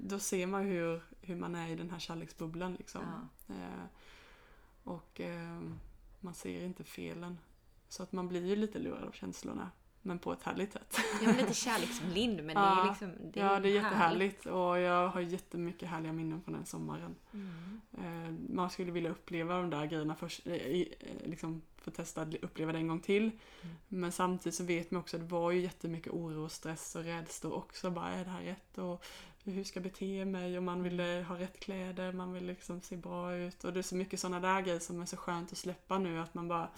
[0.03, 3.03] då ser man hur, hur man är i den här kärleksbubblan liksom.
[3.49, 3.85] Eh,
[4.85, 5.61] och eh,
[6.21, 7.39] man ser inte felen.
[7.89, 9.71] Så att man blir ju lite lurad av känslorna.
[10.03, 10.97] Men på ett härligt sätt.
[11.23, 12.85] Jag är lite kärleksblind men det är Ja.
[12.89, 13.75] liksom det är ja, det är härligt.
[13.75, 17.15] jättehärligt och jag har jättemycket härliga minnen från den sommaren.
[17.33, 17.81] Mm.
[17.99, 20.87] Eh, man skulle vilja uppleva de där grejerna först, eh, eh,
[21.25, 23.23] liksom få testa att uppleva det en gång till.
[23.23, 23.77] Mm.
[23.89, 27.05] Men samtidigt så vet man också att det var ju jättemycket oro och stress och
[27.05, 27.91] rädslor också.
[27.91, 28.79] Bara, är det här rätt?
[28.79, 29.05] Och
[29.45, 30.57] hur ska jag bete mig?
[30.57, 33.65] Och man ville ha rätt kläder, man vill liksom se bra ut.
[33.65, 36.21] Och det är så mycket sådana där grejer som är så skönt att släppa nu.
[36.21, 36.69] Att man bara,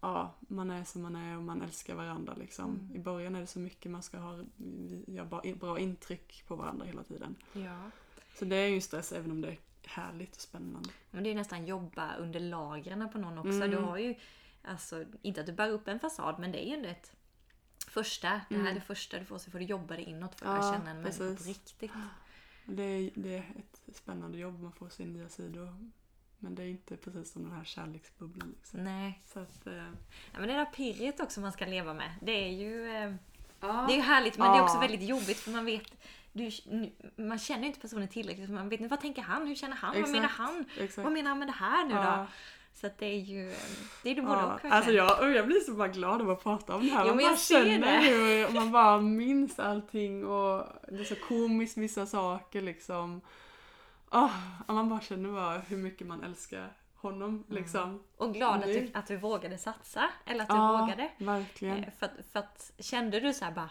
[0.00, 2.70] ja, man är som man är och man älskar varandra liksom.
[2.70, 2.96] Mm.
[2.96, 4.44] I början är det så mycket man ska ha,
[5.06, 7.36] göra bra- intryck på varandra hela tiden.
[7.52, 7.90] Ja.
[8.38, 10.88] Så det är ju stress även om det är härligt och spännande.
[11.10, 13.50] Men det är nästan jobba under lagren på någon också.
[13.50, 13.70] Mm.
[13.70, 14.14] Du har ju,
[14.62, 17.12] alltså, inte att du bär upp en fasad, men det är ju ändå ett
[17.88, 18.40] första.
[18.48, 20.52] Det här är det första du får, så får du jobba dig inåt för att
[20.62, 20.66] Mm.
[20.66, 21.92] Ja, känna en människa på riktigt.
[22.64, 23.44] Det är, det är
[23.88, 25.90] ett spännande jobb, man får se nya sidor.
[26.40, 28.54] Men det är inte precis som den här kärleksbubblan.
[28.58, 28.84] Liksom.
[28.84, 29.20] Nej.
[29.32, 29.74] Så att, eh,
[30.32, 32.10] Ja, men det där pirret också man ska leva med.
[32.22, 33.14] Det är ju, eh,
[33.60, 33.84] ja.
[33.88, 35.92] det är ju härligt men det är också väldigt jobbigt för man vet
[36.32, 36.50] du,
[37.16, 38.50] man känner ju inte personen tillräckligt.
[38.50, 39.46] Man vet inte vad tänker han?
[39.46, 39.90] Hur känner han?
[39.90, 40.64] Vad Exakt, menar han?
[40.78, 41.04] Exakt.
[41.04, 42.00] Vad menar han med det här nu då?
[42.00, 42.26] Ja.
[42.74, 43.54] Så att det är ju,
[44.02, 46.42] det är ju både Ja, och alltså jag, jag blir så bara glad av att
[46.42, 47.00] prata om det här.
[47.00, 48.08] Jo, man bara jag ser känner det.
[48.08, 53.20] hur man bara minns allting och det är så komiskt vissa saker liksom.
[54.10, 54.32] Oh,
[54.66, 58.02] man bara känner bara hur mycket man älskar honom liksom.
[58.16, 58.90] och glad att du, Nu.
[58.94, 60.08] att du vågade satsa.
[60.26, 61.10] Eller att du Ja, vågade.
[61.18, 61.84] verkligen.
[61.84, 63.70] Eh, För för att, kände du så här bara,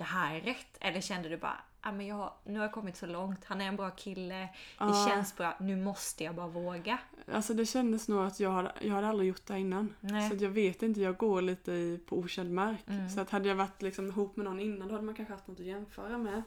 [0.00, 0.76] det här är rätt?
[0.80, 3.64] Eller kände du bara, ah, men jag, nu har jag kommit så långt, han är
[3.64, 6.98] en bra kille, det känns bra, nu måste jag bara våga.
[7.32, 9.94] Alltså det kändes nog att jag hade, jag hade aldrig gjort det innan.
[10.00, 10.30] Nej.
[10.30, 12.78] Så jag vet inte, jag går lite i, på okänd mark.
[12.86, 13.10] Mm.
[13.10, 15.46] Så att hade jag varit liksom ihop med någon innan då hade man kanske haft
[15.48, 16.42] något att jämföra med.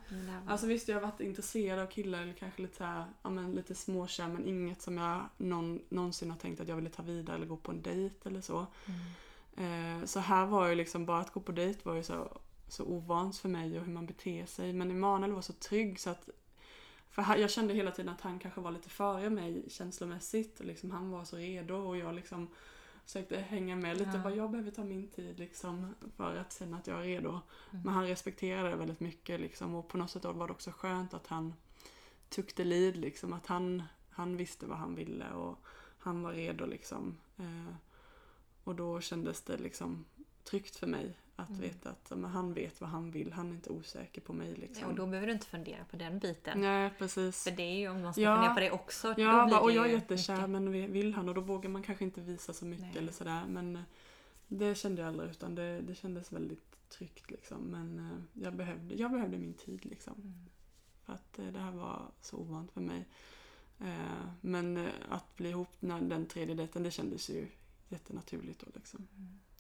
[0.46, 3.30] Var- Alltså visst, jag har varit intresserad av killar eller kanske lite så här, ja
[3.30, 7.04] men lite småkär men inget som jag någon, någonsin har tänkt att jag ville ta
[7.04, 8.66] vidare eller gå på en dejt eller så.
[9.58, 12.38] Eh, så här var ju liksom, bara att gå på dejt var ju så,
[12.74, 14.74] så ovant för mig och hur man beter sig.
[14.74, 16.30] Men Emanuel var så trygg så att
[17.14, 20.60] för jag kände hela tiden att han kanske var lite före mig känslomässigt.
[20.60, 22.48] Och liksom, han var så redo och jag liksom
[23.06, 24.12] försökte hänga med lite.
[24.14, 24.24] Ja.
[24.24, 27.40] Bara, jag behöver ta min tid liksom, för att känna att jag är redo.
[27.70, 29.40] Men han respekterade det väldigt mycket.
[29.40, 31.54] Liksom, och på något sätt var det också skönt att han
[32.30, 32.98] took the lead.
[32.98, 35.58] Liksom, att han, han visste vad han ville och
[35.98, 36.66] han var redo.
[36.66, 37.18] Liksom.
[37.38, 37.76] Eh,
[38.64, 40.06] och då kändes det liksom
[40.44, 43.34] tryggt för mig att veta att men han vet vad han vill.
[43.34, 44.56] Han är inte osäker på mig.
[44.56, 44.82] Liksom.
[44.84, 46.62] Ja, och då behöver du inte fundera på den biten.
[46.62, 47.44] Nej, precis.
[47.44, 48.36] För det är ju om man ska Ja.
[48.36, 49.14] fundera på det också.
[49.14, 50.50] då Ja, blir bara, och jag är jättekär mycket.
[50.50, 52.98] men vill han och då vågar man kanske inte visa så mycket Nej.
[52.98, 53.44] eller sådär.
[53.48, 53.82] Men eh,
[54.48, 57.58] det kände jag aldrig utan det, det kändes väldigt tryggt liksom.
[57.64, 60.14] Men eh, jag behövde, jag behövde min tid liksom.
[60.14, 60.34] Mm.
[61.06, 63.08] För att eh, det här var så ovant för mig.
[64.42, 67.48] Men att bli ihop när den tredje dejten det kändes ju
[67.90, 69.08] jättenaturligt då liksom.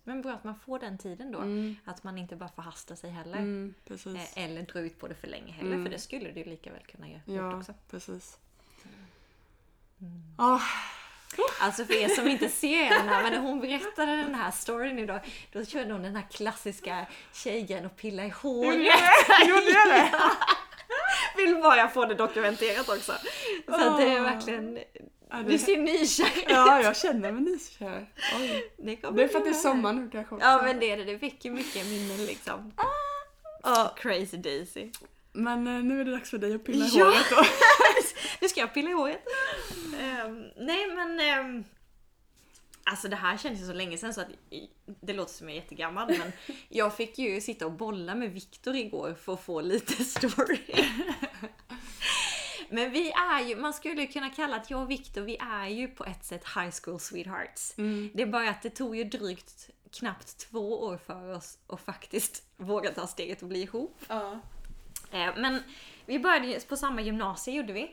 [0.03, 1.39] Men bra att man får den tiden då.
[1.39, 3.37] Mm, Att man inte bara förhastar sig heller.
[3.37, 3.73] mm.
[3.89, 5.71] Eh, Eller drar ut på det för länge heller.
[5.71, 5.83] Mm.
[5.85, 7.73] För det skulle du lika väl kunna göra Ja, också.
[7.89, 8.37] precis.
[10.37, 10.59] Ah,
[11.59, 15.19] Alltså för er som inte ser här, men när hon berättade den här storyn idag,
[15.51, 18.93] då körde hon den här klassiska tjejgrejen och pilla i håret.
[19.47, 20.11] Gjorde jag det?
[21.45, 23.13] Vill bara få det dokumenterat också.
[23.67, 24.79] Så att det är verkligen,
[25.29, 28.07] Ja, du det, ser nykär ja, jag känner mig nykär.
[28.39, 28.71] Oj.
[28.77, 30.47] Det, Det är för att det är sommar nu kanske också.
[30.47, 32.73] Ja men det är det, det väcker mycket minnen liksom.
[33.63, 34.89] Ja, Crazy Daisy.
[35.33, 37.05] men eh, nu är det dags för dig att pilla i Ja.
[37.05, 37.35] håret då.
[38.41, 39.23] nu ska jag pilla i håret.
[40.01, 41.19] Ehm, nej men...
[41.19, 41.63] ehm,
[42.83, 44.27] alltså det här känns ju så länge sedan så att
[44.85, 46.31] det låter som jag är jättegammal men
[46.69, 50.59] jag fick ju sitta och bolla med Viktor igår för att få lite story.
[52.69, 55.87] Men vi är ju, man skulle kunna kalla att jag och Viktor, vi är ju
[55.87, 57.77] på ett sätt high school sweethearts.
[57.77, 58.11] Mm.
[58.13, 62.43] Det är bara att det tog ju drygt knappt två år för oss att faktiskt
[62.57, 64.01] våga ta steget och bli ihop.
[64.07, 64.39] Ja.
[65.11, 65.63] Eh, Men
[66.05, 67.83] vi började ju på samma gymnasie gjorde vi.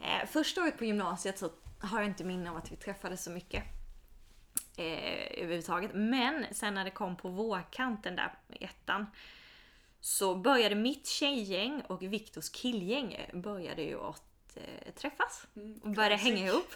[0.00, 3.30] Eh, Första året på gymnasiet så har jag inte minne av att vi träffades så
[3.30, 3.62] mycket.
[4.78, 5.90] Eh, överhuvudtaget.
[5.94, 9.06] Men sen när det kom på vårkanten där, ettan,
[10.00, 16.18] så började mitt tjejgäng och Viktors killgäng började ju att eh, träffas Mm, och började
[16.18, 16.34] classic.
[16.34, 16.74] hänga ihop.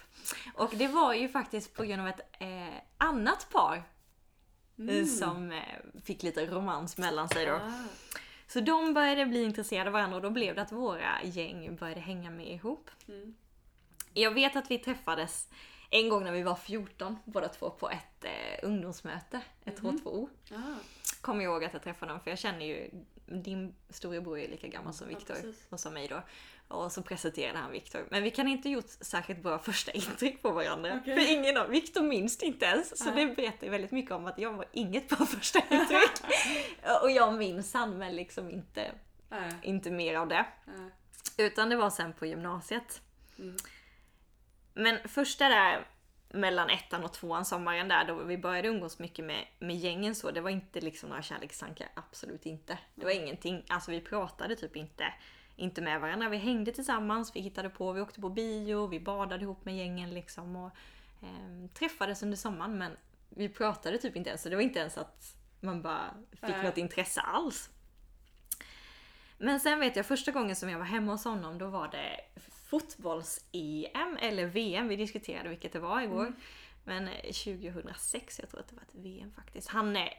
[0.55, 3.83] Och det var ju faktiskt på grund av ett eh, annat par
[4.89, 7.55] eh, som eh, fick lite romans mellan sig då.
[7.55, 7.67] Mm.
[7.73, 7.87] Ah.
[8.47, 11.99] Så de började bli intresserade av varandra och då blev det att våra gäng började
[12.01, 12.89] hänga med ihop.
[13.07, 13.35] Mm.
[14.13, 15.49] Jag vet att vi träffades
[15.93, 20.29] en gång när vi var 14, båda två, på ett eh, ungdomsmöte, ett H2O.
[20.51, 20.55] Ah.
[21.21, 22.89] Kommer jag ihåg att jag träffade dem för jag känner ju,
[23.25, 25.65] din storebror är lika gammal som Ja, Viktor precis.
[25.69, 26.21] och som mig då.
[26.67, 28.07] Och så presenterade han Viktor.
[28.11, 30.99] Men vi kan inte gjort särskilt bra första intryck på varandra.
[31.01, 31.15] Okej.
[31.15, 32.97] För ingen av Viktor minns det inte ens.
[32.97, 33.25] Så Nej.
[33.25, 36.11] det berättar väldigt mycket om att jag var inget bra första intryck.
[37.01, 38.91] och jag minns han men liksom inte,
[39.29, 39.53] Nej.
[39.61, 40.45] inte mer av det.
[40.65, 40.91] Nej.
[41.37, 43.01] Utan det var sen på gymnasiet.
[43.39, 43.55] Mm.
[44.73, 45.87] Men första där
[46.33, 50.31] mellan ettan och tvåan sommaren där då vi började umgås mycket med, med gängen så,
[50.31, 52.77] det var inte liksom några kärlekstankar, absolut inte.
[52.95, 55.13] Det var ingenting, alltså vi pratade typ inte,
[55.55, 56.29] inte med varandra.
[56.29, 60.13] Vi hängde tillsammans, vi hittade på, vi åkte på bio, vi badade ihop med gängen
[60.13, 60.71] liksom och
[61.21, 62.97] ehm, träffades under sommaren men
[63.29, 66.63] vi pratade typ inte ens, så det var inte ens att man bara fick Nej.
[66.63, 67.69] något intresse alls.
[69.37, 72.19] Men sen vet jag första gången som jag var hemma hos honom då var det
[72.73, 76.33] fotbolls-EM eller VM, vi diskuterade vilket det var igår.
[76.83, 79.67] Men eh, 2006, jag tror att det var ett VM faktiskt.
[79.69, 80.09] Han är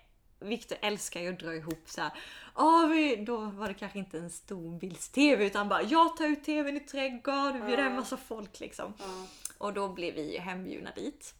[0.41, 2.11] Victor älskar ju att dra ihop så här.
[2.57, 6.77] "Ja, vi, då var det kanske inte en storbilds-TV utan bara jag tar ut TVn
[6.77, 8.93] i trädgården, vi bjuder hem massa folk liksom.
[8.99, 9.27] Ja.
[9.59, 11.35] Och då blev vi ju hembjudna dit.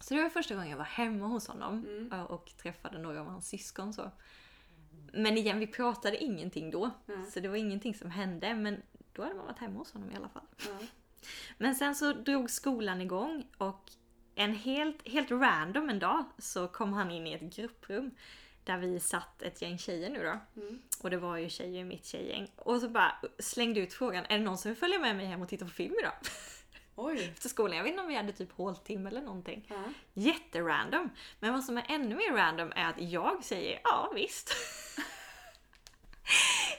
[0.00, 2.12] Så det var första gången jag var hemma hos honom Mm.
[2.12, 3.92] eh, och träffade några av hans syskon.
[3.94, 4.10] Så.
[5.12, 6.90] Men igen, vi pratade ingenting då.
[7.06, 7.26] Nej.
[7.30, 8.54] Så det var ingenting som hände.
[8.54, 8.82] Men
[9.14, 10.46] då hade man varit hemma hos honom i alla fall.
[10.58, 10.86] Ja.
[11.58, 13.90] Men sen så drog skolan igång och
[14.34, 18.10] en helt, helt random en dag så kom han in i ett grupprum
[18.64, 20.60] där vi satt ett gäng tjejer nu då.
[20.60, 20.82] Mm.
[21.02, 22.50] Och det var ju tjejer i mitt tjejgäng.
[22.56, 25.42] Och så bara slängde ut frågan, är det någon som vill följa med mig hem
[25.42, 26.12] och titta på film idag?
[26.96, 27.30] Oj.
[27.32, 27.76] Efter skolan.
[27.76, 29.66] Jag vet inte om vi hade typ håltimme eller någonting.
[29.68, 29.82] Ja.
[30.14, 31.10] Jätterandom.
[31.40, 34.50] Men vad som är ännu mer random är att jag säger ja visst.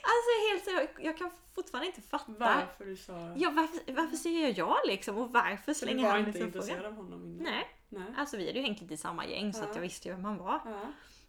[0.02, 0.32] alltså
[0.74, 2.32] helt jag, jag kan fortfarande inte fatta.
[2.38, 3.34] Varför du sa...
[3.36, 6.48] Ja, varför, varför säger jag liksom och varför Så du slänger var han inte liksom
[6.48, 6.92] intresserad frågan?
[6.92, 7.44] av honom innan?
[7.44, 8.14] Nej, Nej.
[8.18, 9.68] alltså vi hade ju hängt lite i samma gäng så Ja.
[9.70, 10.62] att jag visste ju vem han var.
[10.66, 10.82] Ja.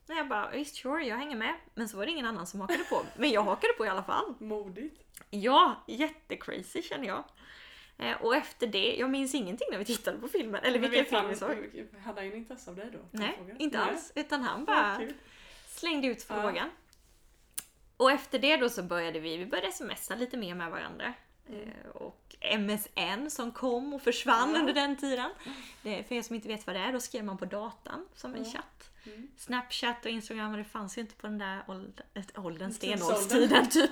[0.08, 1.54] Nej, jag bara visst sure, jag hänger med.
[1.74, 3.02] Men så var det ingen annan som hakade på.
[3.16, 4.34] Men jag hakade på i alla fall.
[4.38, 5.02] Modigt.
[5.30, 7.24] Ja, jättecrazy känner jag.
[7.98, 10.64] Eh, och efter det, jag minns ingenting när vi tittade på filmen.
[10.64, 12.00] Eller Men vilken film han- vi såg.
[12.04, 12.98] Hade han intresse av dig då?
[13.10, 13.88] Nej, inte Nej.
[13.90, 14.12] alls.
[14.14, 15.14] Utan han Ja, bara kul.
[15.66, 16.42] slängde ut Ja.
[16.42, 16.68] frågan.
[17.96, 21.14] Och efter det då så började vi, vi började smsa lite mer med varandra.
[21.48, 24.60] Eh, Och MSN som kom och försvann Ja.
[24.60, 25.30] under den tiden.
[25.82, 28.34] Det, för er som inte vet vad det är, då skrev man på datan som
[28.34, 28.50] en Ja.
[28.50, 28.90] chatt.
[29.06, 29.28] Mm.
[29.36, 31.62] Snapchat och Instagram, det fanns ju inte på den där
[32.36, 33.90] åldern, stenåldstiden typ.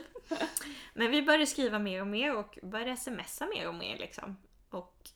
[0.95, 4.37] Men vi började skriva mer och mer och började smsa mer och mer liksom.
[4.71, 5.09] Och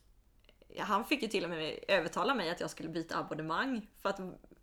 [0.77, 4.19] han fick ju till och med övertala mig att jag skulle byta abonnemang för att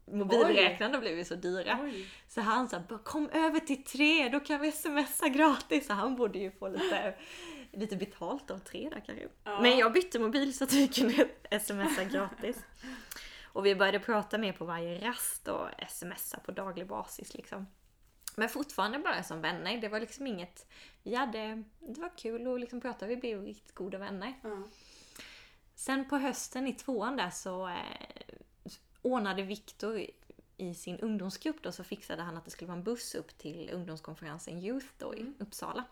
[0.07, 1.79] mobilräknarna blev ju så dyra.
[1.83, 2.07] Oj.
[2.29, 5.87] Så han sa "Bara kom över till tre, då kan vi smsa gratis.
[5.87, 7.15] Så han borde ju få lite,
[7.73, 9.29] lite betalt av tre där kanske.
[9.45, 9.61] Ja.
[9.61, 11.29] Men jag bytte mobil så att vi kunde
[11.61, 12.57] smsa gratis.
[13.45, 17.67] Och vi började prata mer på varje rast och smsa på daglig basis liksom.
[18.37, 19.81] Men fortfarande bara som vänner.
[19.81, 20.67] Det var liksom inget...
[21.03, 21.63] Vi hade...
[21.81, 23.07] Det var kul att liksom prata.
[23.07, 24.35] Vi blev riktigt goda vänner.
[24.43, 24.63] Ja.
[25.75, 27.75] Sen på hösten i tvåan där så eh,
[29.07, 30.07] ordnade Viktor
[30.57, 33.71] i sin ungdomsgrupp då så fixade han att det skulle vara en buss upp till
[33.73, 35.85] ungdomskonferensen Youth då i Uppsala.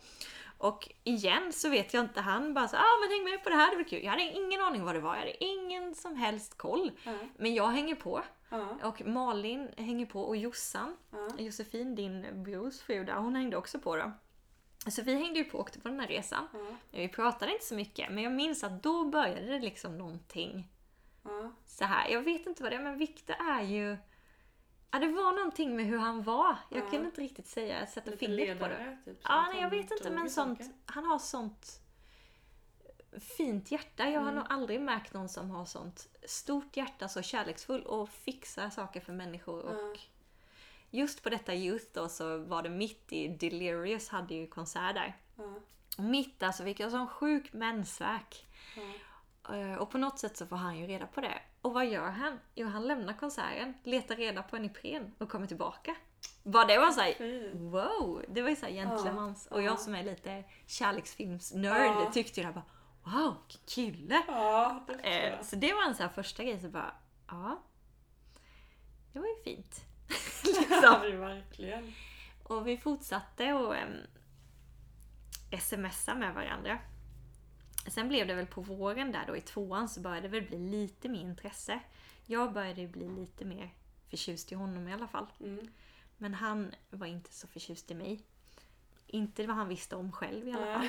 [0.58, 3.56] Och igen så vet jag inte, han bara så ah men häng med på det
[3.56, 4.04] här, det blir kul.
[4.04, 6.90] Jag hade ingen aning vad det var, jag hade ingen som helst koll.
[7.04, 7.12] Ja.
[7.36, 8.22] Men jag hänger på.
[8.48, 8.78] Ja.
[8.82, 10.96] Och Malin hänger på och Jossan.
[11.38, 14.12] Josefin, din brors fru där, hon hängde också på då.
[14.90, 16.48] Så vi hängde ju på och åkte på den här resan.
[16.90, 20.68] Vi pratade inte så mycket, men jag minns att då började det liksom någonting
[21.24, 21.52] Ja.
[21.66, 22.08] så här.
[22.08, 23.96] Jag vet inte vad det är, men Viktor är ju...
[24.90, 26.56] Ja, det var någonting med hur han var.
[26.70, 26.90] Jag Ja.
[26.90, 28.98] kunde inte riktigt säga, sätta Lite fingret på det.
[29.04, 29.18] typ.
[29.22, 30.74] Ja, nej, jag vet inte, men sånt, saker.
[30.86, 31.80] han har sånt
[33.36, 34.08] fint hjärta.
[34.10, 34.34] Jag har Mm.
[34.34, 39.12] nog aldrig märkt någon som har sånt stort hjärta, så kärleksfull och fixar saker för
[39.12, 39.62] människor.
[39.62, 40.00] Och Ja.
[40.90, 45.16] just på detta Youth då så var det mitt i Delirious hade ju konsert där.
[45.36, 45.54] Ja.
[45.98, 48.46] Och mitt där så fick jag sån sjuk mensvärk.
[48.76, 48.82] Ja.
[49.52, 51.38] Eh, Och på något sätt så får han ju reda på det.
[51.62, 52.40] Och vad gör han?
[52.54, 55.96] Jo, han lämnar konserten, letar reda på en Ipren och kommer tillbaka.
[56.42, 57.14] Bara det var såhär,
[57.54, 58.24] wow!
[58.28, 59.46] Det var ju såhär gentlemans.
[59.50, 59.76] Ja, Och jag ja.
[59.76, 62.10] som är lite kärleksfilmsnörd Ja.
[62.12, 64.22] tyckte ju det här bara, wow, vilken kille!
[64.26, 64.94] Ja, det
[65.28, 66.94] Eh, så det var en sån första grej, så bara,
[67.28, 67.62] ja.
[69.12, 69.80] det var ju fint.
[70.44, 71.20] Liksom.
[71.20, 71.92] verkligen.
[72.44, 73.96] Och vi fortsatte att um,
[75.60, 76.78] smsa med varandra.
[77.86, 80.58] Sen blev det väl på våren där då i tvåan så började det väl bli
[80.58, 81.80] lite mer intresse.
[82.26, 83.70] Jag började bli lite mer
[84.10, 85.26] förtjust i honom i alla fall.
[85.40, 85.68] Mm.
[86.18, 88.20] Men han var inte så förtjust i mig.
[89.06, 90.88] Inte vad han visste om själv i alla fall.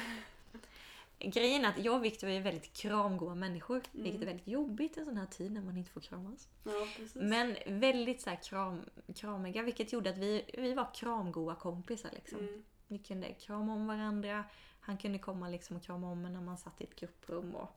[1.20, 3.76] Grejen är att jag och Victor är väldigt kramgoa människor.
[3.76, 4.04] Mm.
[4.04, 6.48] Vilket är väldigt jobbigt en sån här tid när man inte får kramas.
[6.64, 6.88] Ja.
[7.14, 8.82] Men väldigt så kram,
[9.16, 12.10] kramiga vilket gjorde att vi, vi var kramgoa kompisar.
[12.14, 12.40] Liksom.
[12.40, 12.64] Mm.
[12.88, 14.44] Vi kunde krama om varandra.
[14.86, 17.56] Han kunde komma liksom och krama om en när man satt i ett grupprum.
[17.56, 17.70] Och...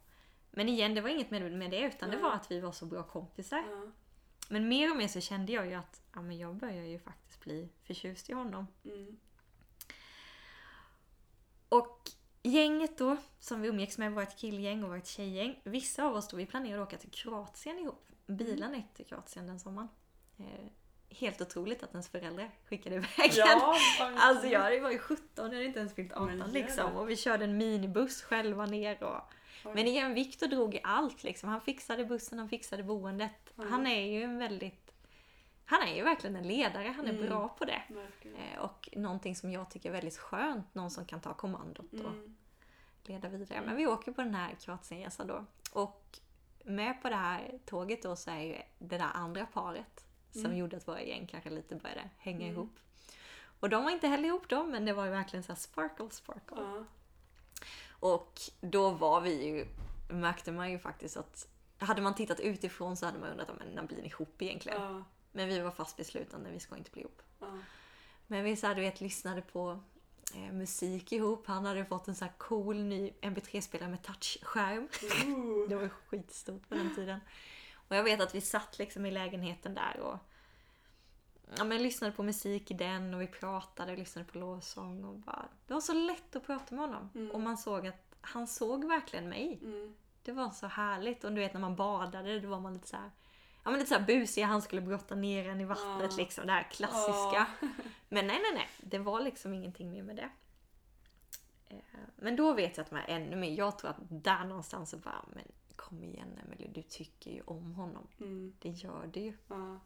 [0.50, 2.22] Men igen, det var inget med, det utan det Nej.
[2.22, 3.64] var att vi var så bra kompisar.
[3.70, 3.90] Ja.
[4.48, 7.40] Men mer och mer så kände jag ju att ja, men jag börjar ju faktiskt
[7.40, 8.66] bli förtjust i honom.
[8.84, 9.16] Mm.
[11.68, 12.10] Och
[12.42, 15.60] gänget då, som vi umgicks med, vårt killgäng och vårt tjejgäng.
[15.64, 18.08] Vissa av oss då, vi planerade att åka till Kroatien ihop.
[18.26, 19.88] Bilen gick till Kroatien den sommaren.
[21.10, 23.30] Helt otroligt att ens föräldrar skickade iväg en.
[23.36, 24.18] Ja, verkligen.
[24.22, 26.96] Alltså jag var ju 17, jag hade inte ens fyllt 18 Men liksom.
[26.96, 29.20] Och vi körde en minibuss själva ner och...
[29.64, 29.72] Oj.
[29.74, 31.48] Men igen, Viktor drog i allt liksom.
[31.48, 33.58] Han fixade bussen, han fixade boendet.
[33.58, 33.72] Mm.
[33.72, 34.92] Han är ju en väldigt...
[35.64, 37.26] Han är ju verkligen en ledare, han är Mm.
[37.26, 37.82] bra på det.
[37.88, 38.36] Verkligen.
[38.36, 42.00] Eh, Och någonting som jag tycker är väldigt skönt, någon som kan ta kommandot och
[42.14, 42.36] Mm.
[43.04, 43.62] leda vidare.
[43.66, 45.44] Men vi åker på den här Kroatienresan då.
[45.72, 46.18] Och
[46.64, 50.56] med på det här tåget då så är ju det där andra paret som Mm.
[50.56, 52.52] gjorde att våra gäng kanske lite började hänga Mm.
[52.52, 52.76] ihop.
[53.60, 56.56] Och de var inte heller ihop då, men det var ju verkligen så sparkle, sparkle.
[56.60, 56.84] Ja.
[58.00, 59.66] Och då var vi ju,
[60.10, 63.82] märkte man ju faktiskt att hade man tittat utifrån så hade man undrat, men när
[63.82, 64.82] blir ni ihop egentligen?
[64.82, 65.04] Ja.
[65.32, 67.22] Men vi var fast beslutna, vi ska inte bli ihop.
[67.40, 67.58] Ja.
[68.26, 69.80] Men vi så här, du vet, lyssnade på
[70.34, 71.46] eh, musik ihop.
[71.46, 74.88] Han hade fått en så här cool ny MP3-spelare med touchskärm.
[75.68, 77.20] Det var ju skitstort på den tiden.
[77.88, 80.18] Och jag vet att vi satt liksom i lägenheten där och
[81.57, 85.05] ja, men lyssnade på musik i den och vi pratade och lyssnade på lovsång.
[85.05, 87.11] Och bara, det var så lätt att prata med honom.
[87.14, 87.31] Mm.
[87.31, 89.59] Och man såg att han såg verkligen mig.
[89.62, 89.94] Mm.
[90.22, 91.24] Det var så härligt.
[91.24, 93.11] Och du vet när man badade, då var man lite så här
[93.64, 96.16] Ja men lite såhär busig, han skulle brotta ner en i vattnet Ja.
[96.16, 96.46] liksom.
[96.46, 97.12] Det här klassiska.
[97.35, 97.46] Ja.
[98.09, 98.68] Men nej, nej, nej.
[98.81, 100.31] Det var liksom ingenting mer med det.
[101.68, 101.77] Eh,
[102.16, 103.51] Men då vet jag att man är ännu mer.
[103.51, 105.44] Jag tror att där någonstans så bara, men
[105.78, 108.06] kom igen Emelie, du tycker ju om honom.
[108.20, 108.52] Mm.
[108.58, 109.32] Det gör du ju.
[109.48, 109.80] Ja.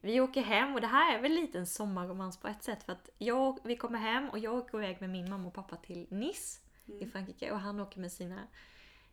[0.00, 2.82] Vi åker hem och det här är väl lite en sommarromans på ett sätt.
[2.82, 5.76] För att jag, vi kommer hem och jag åker iväg med min mamma och pappa
[5.76, 7.10] till Nice i Mm.
[7.10, 7.52] Frankrike.
[7.52, 8.40] Och han åker med sina,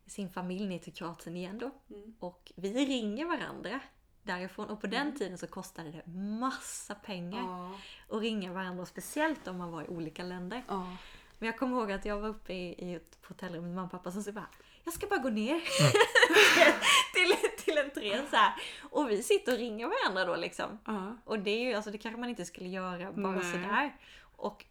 [0.06, 1.72] sin familj ner till Kroatien igen då.
[1.96, 2.16] Mm.
[2.20, 3.80] Och vi ringer varandra
[4.24, 4.70] därifrån.
[4.70, 5.16] Och på den Mm.
[5.16, 7.76] tiden så kostade det massa pengar Ja.
[8.16, 8.86] att ringa varandra.
[8.86, 10.64] Speciellt om man var i olika länder.
[10.68, 10.98] Ja.
[11.40, 13.92] Men jag kommer ihåg att jag var uppe i, i ett hotellrum med mamma och
[13.92, 14.48] pappa som så bara
[14.88, 15.60] Jag ska bara gå ner
[17.14, 18.54] till, till entrén så här.
[18.90, 20.80] Och vi sitter och ringer varandra då liksom.
[20.86, 21.18] Ja.
[21.26, 23.52] Och det är ju, alltså det kanske man inte skulle göra bara Nej.
[23.52, 23.96] sådär.
[24.36, 24.66] Och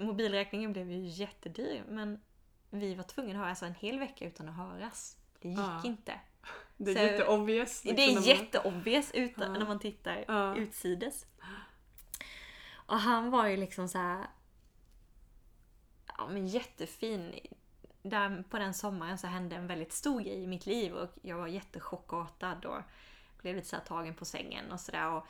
[0.00, 1.82] mobilräkningen blev ju jättedyr.
[1.88, 2.20] Men
[2.70, 5.16] vi var tvungna att höra alltså en hel vecka utan att höras.
[5.40, 5.80] Det gick Ja.
[5.84, 6.20] inte.
[6.76, 7.84] Det är Så- jätteobvious.
[7.84, 9.58] liksom, Det när är man- jätteobvious utan, Ja.
[9.58, 11.26] när man tittar utsides.
[12.72, 14.26] Och han var ju liksom så här.
[16.18, 17.34] Ja men jättefin.
[18.02, 21.36] Där på den sommaren så hände en väldigt stor grej i mitt liv och jag
[21.36, 22.80] var jättechockartad och
[23.38, 25.22] blev lite så tagen på sängen och sådär.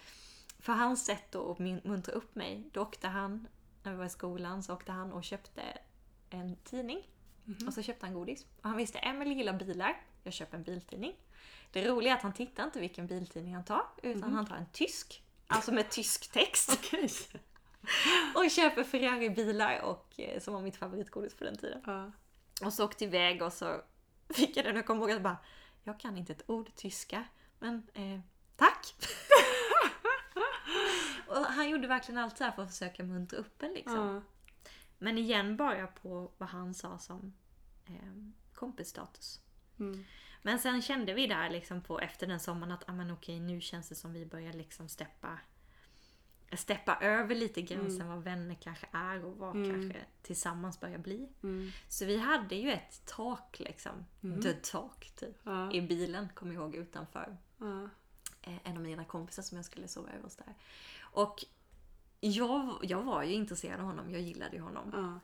[0.59, 3.47] För hans sätt då att mun- muntra upp mig, då åkte han,
[3.83, 5.63] när vi var i skolan, så åkte han och köpte
[6.31, 7.03] en tidning.
[7.45, 7.69] Mhm.
[7.69, 8.47] Och så köpte han godis.
[8.63, 11.15] Och han visste, Emelie gillar bilar, jag köper en biltidning.
[11.73, 14.35] Det roliga är att han tittar inte vilken biltidning han tar, utan Mhm.
[14.37, 15.23] han tar en tysk.
[15.47, 16.71] Alltså med tysk text.
[16.79, 17.11] Okej.
[18.35, 21.83] Och köper Ferrari-bilar och eh, som var mitt favoritgodis på den tiden.
[21.87, 22.11] Ja.
[22.65, 23.81] Och så åkte iväg och så
[24.29, 25.37] fick jag den och jag kommer ihåg att bara,
[25.85, 27.25] jag kan inte ett ord tyska,
[27.59, 28.21] men eh,
[28.57, 28.95] tack!
[31.27, 33.97] och han gjorde verkligen allt så här för att försöka muntra upp en liksom.
[33.97, 34.23] Ja.
[34.99, 37.33] Men igen bara på vad han sa som
[37.85, 39.41] eh, kompisstatus.
[39.79, 40.05] Mm.
[40.43, 43.61] Men sen kände vi där liksom på efter den sommaren att ah, men okej, nu
[43.61, 45.39] känns det som vi börjar liksom steppa
[46.59, 49.71] steppa över lite gränsen vad vänner kanske är och vad Mm.
[49.71, 51.29] kanske tillsammans börjar bli.
[51.43, 51.71] Mm.
[51.89, 54.43] Så vi hade ju ett tak liksom, Mm.
[54.43, 55.73] the talk typ, Ja.
[55.73, 57.37] i bilen kommer jag ihåg utanför.
[57.59, 57.89] Ja.
[58.43, 60.55] Eh, en av mina kompisar som jag skulle sova över hos där.
[61.01, 61.45] Och
[62.21, 64.91] jag, jag var ju intresserad av honom, jag gillade ju honom.
[64.93, 65.21] Ja.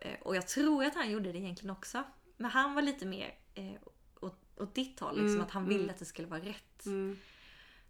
[0.00, 2.02] Eh, Och jag tror att han gjorde det egentligen också.
[2.36, 3.74] Men han var lite mer eh,
[4.20, 5.90] åt, åt ditt håll, liksom, Mm, att han ville mm.
[5.90, 6.86] att det skulle vara rätt.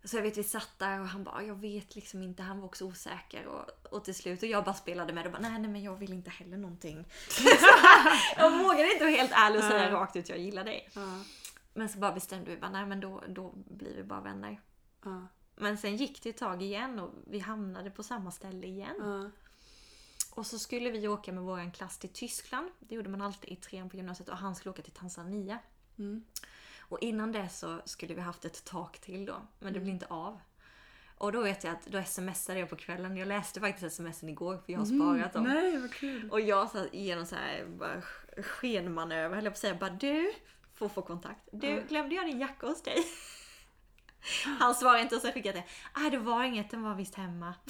[0.04, 2.66] Så jag vet vi satt där och han bara, jag vet liksom inte, han var
[2.66, 3.46] också osäker.
[3.46, 5.96] Och, och till slut, och jag bara spelade med och bara, nej nej men jag
[5.96, 7.04] vill inte heller någonting.
[8.36, 10.90] jag vågade inte vara helt ärlig och säga rakt ut, jag gillar dig.
[11.74, 14.60] Men så bara bestämde vi, bara, nej men då, då blir vi bara vänner.
[15.56, 19.00] Men sen gick det ett tag igen och vi hamnade på samma ställe igen.
[20.34, 22.70] Och så skulle vi åka med våran klass till Tyskland.
[22.78, 24.28] Det gjorde man alltid i trean på gymnasiet.
[24.28, 25.58] Och han skulle åka till Tanzania.
[25.98, 26.24] Mm.
[26.88, 29.34] Och innan det så skulle vi haft ett tak till då.
[29.58, 29.94] Men det blev Mm.
[29.94, 30.40] inte av.
[31.18, 33.16] Och då vet jag att då smsade jag på kvällen.
[33.16, 34.98] Jag läste faktiskt smsen igår för jag har Mm.
[35.00, 35.44] sparat dem.
[35.44, 36.30] Nej, vad kul.
[36.30, 38.02] Och jag satt igenom så här bara
[38.42, 39.74] skenmanöver höll jag på att säga.
[39.74, 40.32] Bara du,
[40.74, 41.48] får få kontakt.
[41.52, 41.86] Du, Mm.
[41.86, 42.96] glömde jag din jacka hos dig?
[44.60, 46.00] Han svarade inte och så skickade jag det.
[46.00, 47.54] Nej det var inget, den var visst hemma.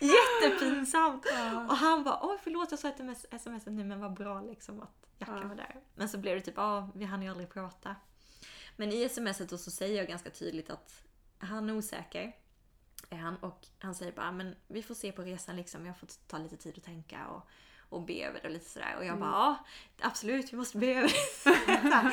[0.00, 1.26] Jättepinsamt!
[1.32, 1.66] Ja.
[1.66, 2.92] Och han bara, oj förlåt jag sa
[3.30, 5.48] sms nu men vad bra liksom att jackan Ja.
[5.48, 5.76] var där.
[5.94, 7.96] Men så blev det typ, ja vi hann ju aldrig prata.
[8.76, 11.04] Men i smset då så säger jag ganska tydligt att
[11.38, 12.36] han är osäker.
[13.10, 15.86] Är han, och han säger bara, men vi får se på resan liksom.
[15.86, 17.48] Jag får ta lite tid att tänka och,
[17.88, 18.94] och be över det och lite sådär.
[18.98, 19.64] Och jag bara, ja
[20.00, 22.12] absolut vi måste be över det.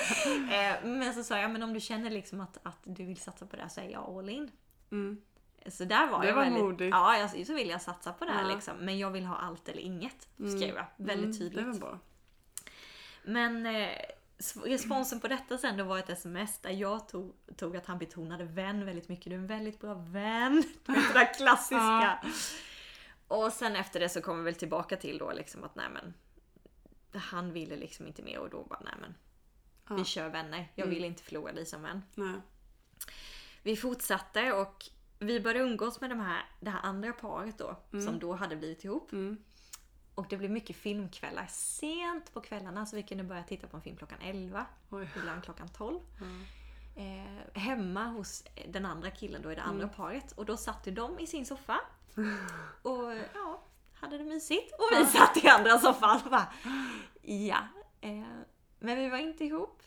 [0.56, 3.46] Eh, men så sa jag, men om du känner liksom att, att du vill satsa
[3.46, 4.52] på det här så är jag all in.
[4.92, 5.22] Mm.
[5.68, 6.64] Så där var Det jag var väldigt...
[6.64, 6.92] modigt.
[6.92, 8.56] Ja, så vill jag satsa på det här Ja.
[8.56, 8.78] liksom.
[8.78, 10.28] Men jag vill ha allt eller inget.
[10.36, 10.86] Skrev jag.
[10.98, 11.66] Väldigt Mm, tydligt.
[11.66, 12.00] Det var bra.
[13.30, 13.90] Men eh,
[14.66, 18.44] responsen på detta sen då var ett sms där jag tog, tog att han betonade
[18.44, 19.26] vän väldigt mycket.
[19.26, 20.64] Du är en väldigt bra vän.
[20.86, 22.20] Du vet, Det där klassiska.
[23.28, 26.14] Och sen efter det så kom vi väl tillbaka till då liksom att nej men
[27.22, 29.16] han ville liksom inte mer och då bara nej men
[29.90, 29.96] Ja.
[29.96, 30.72] vi kör vänner.
[30.76, 32.02] Jag vill inte förlora dig som vän.
[32.16, 32.34] Nej.
[33.64, 34.86] Vi fortsatte och
[35.20, 38.84] vi började umgås med de här, det här andra paret då som då hade blivit
[38.84, 39.12] ihop.
[39.12, 39.38] Mm.
[40.20, 43.84] Och det blev mycket filmkvällar sent på kvällarna så vi kunde börja titta på en
[43.84, 45.10] film klockan 11, Oj.
[45.18, 46.00] ibland klockan 12.
[46.20, 46.26] Ja.
[47.02, 50.92] Eh, hemma hos den andra killen då i det andra paret och då satt ju
[50.92, 51.80] de i sin soffa
[52.82, 53.64] och ja,
[53.94, 54.74] hade det mysigt.
[54.74, 56.48] Och vi satt i andra soffan och bara
[57.22, 57.60] ja.
[58.02, 58.24] Eh,
[58.80, 59.84] men vi var inte ihop.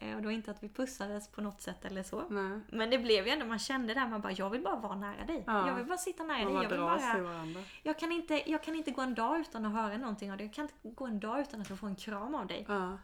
[0.00, 2.28] Eh, och det var inte att vi pussades på något sätt eller så.
[2.28, 2.60] Nej.
[2.68, 5.24] Men det blev ju ändå, man kände där, man bara jag vill bara vara nära
[5.24, 5.44] dig.
[5.46, 5.68] Ja.
[5.68, 6.62] Jag vill bara sitta nära Man dig.
[6.62, 9.98] Jag, vill bara, jag, kan inte, jag kan inte gå en dag utan att höra
[9.98, 10.46] någonting av dig.
[10.46, 12.64] Jag kan inte gå en dag utan att får en kram av dig.
[12.68, 12.98] Ja.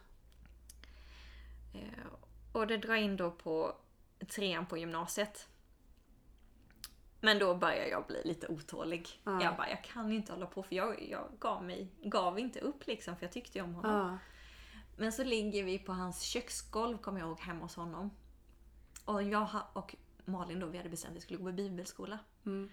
[1.75, 2.13] Eh,
[2.53, 3.77] och det drar in då på
[4.29, 5.49] trean på gymnasiet.
[7.21, 9.21] Men då börjar jag bli lite otålig.
[9.25, 9.43] Ja.
[9.43, 12.87] Jag bara, jag kan inte hålla på för jag, jag gav mig, gav inte upp
[12.87, 14.19] liksom för jag tyckte ju om honom.
[14.97, 18.11] Men så ligger vi på hans köksgolv, kommer jag ihåg, hemma hos honom.
[19.05, 22.19] Och jag och Malin då, vi hade bestämt att vi skulle gå på bibelskola.
[22.47, 22.71] Mm.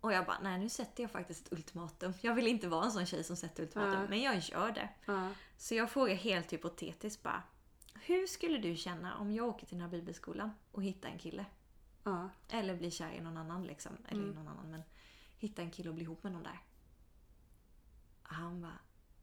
[0.00, 2.12] Och jag bara, nej nu sätter jag faktiskt ett ultimatum.
[2.20, 4.08] Jag vill inte vara en sån tjej som sätter ultimatum, Nej.
[4.08, 4.88] men jag gör det.
[5.04, 5.28] Ja.
[5.56, 7.42] Så jag frågar helt hypotetiskt bara,
[7.94, 11.46] hur skulle du känna om jag åker till den här bibelskolan och hittar en kille?
[12.48, 13.92] Eller blir kär i någon annan liksom.
[14.08, 14.82] Eller i någon annan, men
[15.38, 16.60] hitta en kille och bli ihop med någon där.
[18.22, 18.78] Han bara,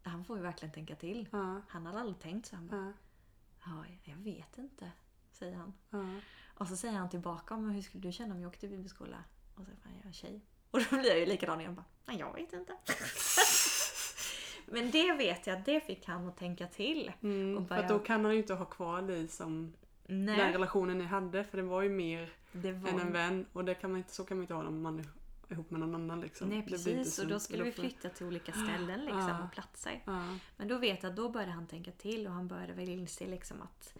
[0.07, 1.27] han får ju verkligen tänka till.
[1.31, 1.61] Ja.
[1.67, 2.55] Han hade aldrig tänkt så.
[2.55, 2.93] Han bara,
[3.65, 3.65] Ja.
[3.65, 4.91] ja, jag vet inte,
[5.31, 5.73] säger han.
[5.89, 6.05] Ja.
[6.57, 9.17] Och så säger han tillbaka, men hur skulle du känna om jag åkte till bibelskola?
[9.55, 10.41] Och så säger han, jag är tjej.
[10.71, 11.75] Och då blir jag ju likadan igen.
[11.75, 12.73] Bara, Nej, jag vet inte.
[14.65, 17.11] men det vet jag, det fick han att tänka till.
[17.21, 19.73] Mm, Och för börja- då kan han ju inte ha kvar dig som
[20.07, 21.43] den Nej, relationen ni hade.
[21.43, 22.33] För det var ju mer
[22.71, 22.89] var...
[22.89, 23.45] än en vän.
[23.53, 24.63] Och det kan man inte, så kan man inte ha
[24.99, 25.05] är
[25.49, 26.21] ihop med någon annan.
[26.21, 26.49] Liksom.
[26.49, 29.43] Nej Det precis, och då skulle vi flytta till olika ställen liksom, Ja.
[29.43, 30.03] och platser.
[30.05, 30.23] Ja.
[30.57, 33.27] Men då vet jag att då började han tänka till och han började väl inse
[33.27, 33.97] liksom att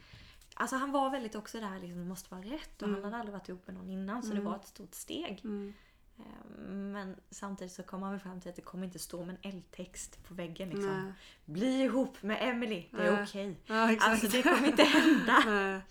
[0.60, 3.34] Alltså han var väldigt också där liksom, det måste vara rätt och han hade aldrig
[3.34, 5.42] varit ihop med någon innan så det var ett stort steg.
[5.44, 5.74] Mm.
[6.20, 6.24] Eh,
[6.68, 9.52] Men samtidigt så kom han väl fram till att det kommer inte stå med en
[9.54, 11.04] eldtext på väggen liksom.
[11.04, 11.14] Nej.
[11.46, 13.56] Bli ihop med Emily, det är okej.
[13.66, 14.12] Ja, exakt.
[14.12, 15.44] Alltså det kommer inte hända.
[15.46, 15.82] Nej.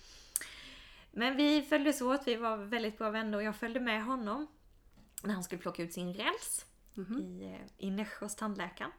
[1.12, 4.46] Men vi följdes åt, vi var väldigt bra vänner och jag följde med honom
[5.26, 6.66] när han skulle plocka ut sin räls
[7.20, 8.90] i, eh, i Nässjö hos tandläkaren.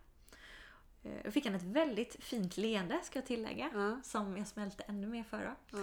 [1.03, 3.69] Eh, Då fick han ett väldigt fint leende ska jag tillägga.
[3.73, 3.99] Ja.
[4.03, 5.55] Som jag smälte ännu mer för.
[5.71, 5.77] Ja.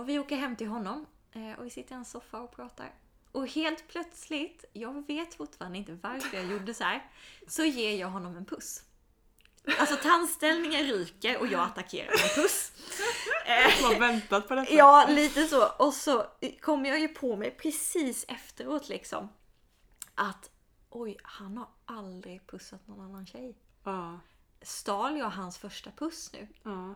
[0.00, 2.94] Och vi åker hem till honom eh, och vi sitter i en soffa och pratar.
[3.32, 7.10] Och helt plötsligt, jag vet fortfarande inte varför jag gjorde så här,
[7.48, 8.82] så ger jag honom en puss.
[9.78, 12.72] Alltså tandställningen ryker och jag attackerar med en puss.
[13.82, 14.72] Man har väntat på detta.
[14.74, 15.68] Ja, lite så.
[15.68, 16.26] Och så
[16.60, 19.28] kom jag ju på mig precis efteråt liksom.
[20.14, 20.50] Att
[20.88, 23.56] oj, han har aldrig pussat någon annan tjej.
[23.84, 24.20] Ja.
[24.62, 26.48] Stal jag hans första puss nu?
[26.62, 26.94] Ja.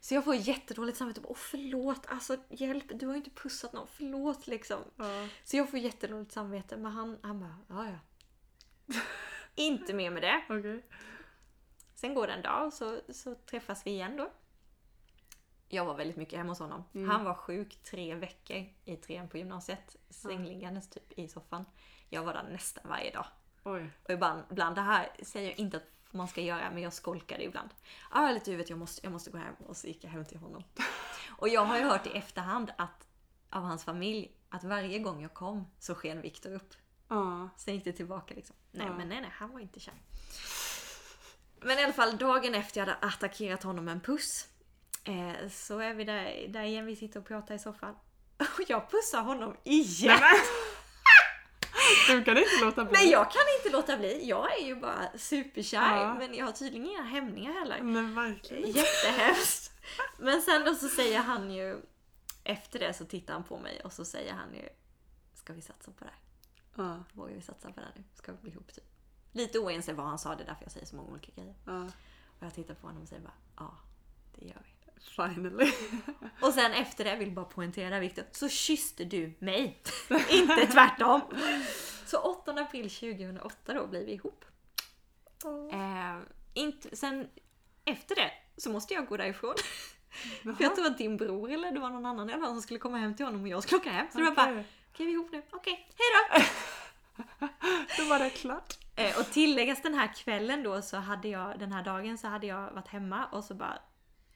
[0.00, 1.20] Så jag får jättedåligt samvete.
[1.24, 3.86] Åh förlåt, alltså hjälp, du har ju inte pussat någon.
[3.86, 4.78] Förlåt liksom.
[4.96, 5.28] Ja.
[5.44, 6.76] Så jag får jättedåligt samvete.
[6.76, 7.98] Men han, han bara, ja ja.
[9.54, 10.44] inte mer med det.
[10.48, 10.82] Okej.
[11.94, 14.30] Sen går det en dag och så, så träffas vi igen då.
[15.68, 16.84] Jag var väldigt mycket hemma hos honom.
[17.08, 19.96] Han var sjuk tre veckor i trean på gymnasiet.
[20.10, 21.64] Sängliggandes typ i soffan.
[22.08, 23.26] Jag var där nästan varje dag.
[23.64, 23.90] Oj.
[24.04, 27.44] Och ibland, ibland det här säger jag inte att man ska göra, men jag skolkade
[27.44, 27.70] ibland.
[28.12, 29.54] Ja, jag är lite huvud, jag måste, jag måste gå hem.
[29.66, 30.64] Och så gick jag hem till honom.
[31.36, 33.08] Och jag har ju hört i efterhand att
[33.50, 36.74] av hans familj att varje gång jag kom så sken Viktor upp.
[37.08, 37.48] Ja.
[37.56, 38.56] Sen gick det tillbaka liksom.
[38.70, 38.94] Nej Ja.
[38.96, 39.94] men nej nej, han var inte kär.
[41.60, 44.48] Men i alla fall dagen efter jag hade attackerat honom med en puss.
[45.04, 47.94] Eh, så är vi där, där igen, vi sitter och pratar i soffan.
[48.38, 50.18] Och jag pussar honom igen!
[52.08, 52.92] Du kan inte låta bli.
[52.92, 54.28] Nej jag kan inte låta bli.
[54.28, 55.96] Jag är ju bara superkär.
[55.96, 56.14] Ja.
[56.14, 57.82] Men jag har tydligen inga hämningar heller.
[57.82, 58.70] Men verkligen.
[58.70, 59.72] Jättehemskt.
[60.18, 61.82] Men sen då så säger han ju,
[62.44, 64.68] efter det så tittar han på mig och så säger han ju,
[65.34, 66.20] ska vi satsa på det här?
[66.84, 67.04] Ja.
[67.12, 68.04] Vågar vi satsa på det här nu?
[68.14, 68.84] Ska vi bli ihop typ?
[69.32, 71.54] Lite oense vad han sa, det är därför jag säger så många olika grejer.
[71.64, 71.84] Ja.
[72.24, 73.76] Och jag tittar på honom och säger bara, ja,
[74.34, 74.77] det gör vi.
[75.00, 75.72] Finally.
[76.40, 79.82] Och sen efter det, jag vill bara poängtera Viktor, så kysste du mig.
[80.30, 81.20] Inte tvärtom.
[82.06, 84.44] Så 8 april 2008 då blir vi ihop.
[85.72, 86.18] Eh,
[86.54, 87.28] inte, sen
[87.84, 89.54] efter det så måste jag gå därifrån.
[90.42, 92.62] För jag tror att din bror eller det var någon annan i alla fall som
[92.62, 94.06] skulle komma hem till honom och jag skulle åka hem.
[94.12, 94.64] Så det var bara, okej
[94.96, 96.46] vi är ihop nu, okej, hejdå!
[97.98, 98.74] Då var det klart.
[98.96, 102.46] Eh, och tilläggas den här kvällen då så hade jag, den här dagen så hade
[102.46, 103.78] jag varit hemma och så bara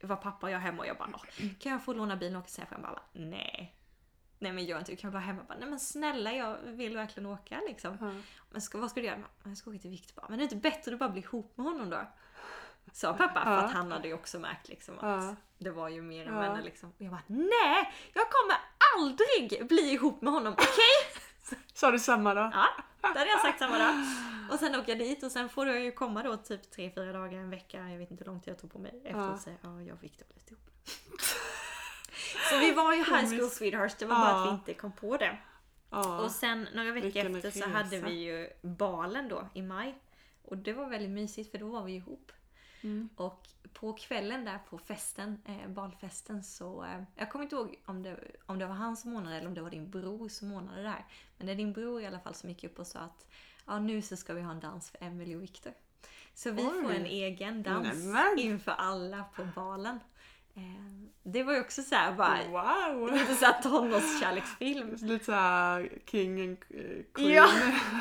[0.06, 2.42] var pappa och jag hemma och jag bara "Åh, kan jag få låna bilen och
[2.42, 2.66] åka sen?
[2.70, 3.74] Jag bara nej.
[4.38, 5.38] Nej men gör inte det, kan jag vara hemma?
[5.38, 7.96] Jag Bara, nej men snälla jag vill verkligen åka liksom.
[8.00, 8.10] Ja.
[8.50, 9.18] Men ska, vad ska du göra?
[9.44, 10.24] Jag ska åka till Viktor.
[10.28, 12.00] Men det är inte bättre att bara bli ihop med honom då?
[12.92, 16.26] Sa pappa, för att han hade ju också märkt liksom att det var ju mer
[16.26, 16.88] än vänner liksom.
[16.90, 17.92] Och jag bara, nej!
[18.12, 18.56] Jag kommer
[18.96, 21.22] aldrig bli ihop med honom, okej?
[21.74, 22.50] Sa du samma då?
[22.54, 22.66] Ja,
[23.12, 23.94] det hade jag sagt samma dag.
[24.50, 27.38] Och sen åka dit och sen får jag ju komma då typ tre fyra dagar,
[27.38, 29.24] en vecka, jag vet inte hur lång tid jag tog på mig efter Ja.
[29.28, 30.70] att säga ja, jag och Viktor blivit ihop.
[32.50, 35.16] Så vi var ju high school sweethearts, det var bara att vi inte kom på
[35.16, 35.36] det.
[36.24, 37.68] Och sen några veckor Vilken efter så resa.
[37.70, 39.98] hade vi ju balen då i maj.
[40.44, 42.32] Och det var väldigt mysigt för då var vi ihop.
[42.82, 43.08] Mm.
[43.16, 46.84] Och på kvällen där på festen, eh, balfesten så...
[46.84, 49.54] Eh, jag kommer inte ihåg om det, om det var han som ordnade eller om
[49.54, 51.04] det var din bror som ordnade det där.
[51.36, 53.26] Men det är din bror i alla fall som gick upp och sa att
[53.66, 55.72] ja, nu så ska vi ha en dans för Emily och Victor.
[56.34, 56.82] Så vi Oj.
[56.82, 58.38] får en egen dans Nämen.
[58.38, 60.00] inför alla på balen.
[60.54, 60.62] Eh,
[61.22, 62.48] det var ju också så här bara...
[62.48, 63.12] Wow!
[63.12, 64.94] Lite såhär tonårskärleksfilm.
[65.00, 67.32] Lite såhär king and eh, queen.
[67.32, 67.48] Ja.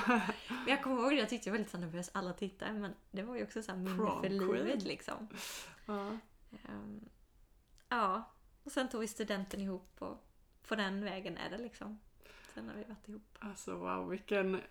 [0.48, 2.94] Men jag kommer ihåg det, jag tyckte jag var lite så nervös alla tittare men
[3.12, 5.28] det var ju också så här minne för livet liksom.
[5.86, 6.08] ja.
[6.52, 7.10] Ehm,
[7.90, 8.32] ja,
[8.64, 10.28] och sen tog vi studenten ihop och
[10.68, 12.00] på den vägen är det liksom.
[12.54, 13.38] Sen har vi varit ihop.
[13.40, 14.62] Alltså wow, vilken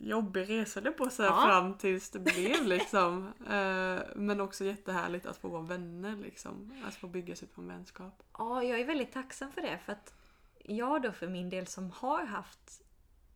[0.00, 1.42] jobbig resa det på sig Ja.
[1.46, 3.32] fram tills det blev liksom.
[3.50, 6.82] Eh, men också jättehärligt att få vara vänner liksom.
[6.86, 8.22] Att få bygga sig på en vänskap.
[8.38, 10.14] Ja, jag är väldigt tacksam för det för att
[10.64, 12.82] jag då för min del som har haft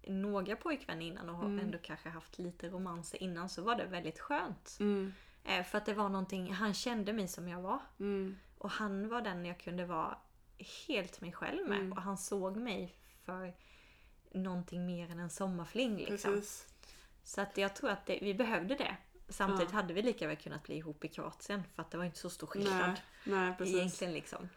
[0.09, 1.59] några pojkvänner innan och har Mm.
[1.65, 4.77] ändå kanske haft lite romanser innan så var det väldigt skönt.
[4.81, 5.13] Mm.
[5.45, 7.79] Eh, för att det var någonting, han kände mig som jag var.
[8.01, 8.37] Mm.
[8.59, 10.17] Och han var den jag kunde vara
[10.89, 11.79] helt mig själv med.
[11.79, 11.93] Mm.
[11.93, 12.95] Och han såg mig
[13.25, 13.53] för
[14.39, 15.97] någonting mer än en sommarfling.
[15.97, 16.35] Liksom.
[16.35, 16.67] Precis.
[17.25, 18.97] Så att jag tror att det, vi behövde det.
[19.29, 19.77] Samtidigt Ja.
[19.77, 22.31] hade vi lika väl kunnat bli ihop i Kroatien för att det var inte så
[22.31, 24.15] stor skillnad Nej, nej egentligen.
[24.15, 24.49] Liksom.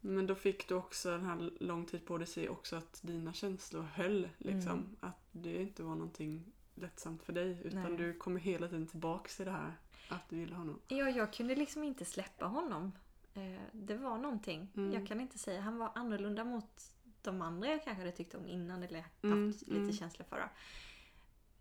[0.00, 3.82] Men då fick du också den här lång tid på dig också att dina känslor
[3.82, 4.28] höll.
[4.38, 4.72] Liksom.
[4.72, 4.96] Mm.
[5.00, 7.60] Att det inte var någonting lättsamt för dig.
[7.64, 7.96] Utan Nej.
[7.96, 9.72] du kommer hela tiden tillbaks till det här.
[10.08, 10.80] Att du gillar honom.
[10.88, 12.92] Ja, jag kunde liksom inte släppa honom.
[13.34, 14.72] Eh, det var någonting.
[14.76, 14.92] Mm.
[14.92, 15.60] Jag kan inte säga.
[15.60, 16.92] Han var annorlunda mot
[17.22, 19.92] de andra jag kanske hade tyckt om innan eller haft Mm, lite mm.
[19.92, 20.36] känsla för.
[20.36, 20.48] Då.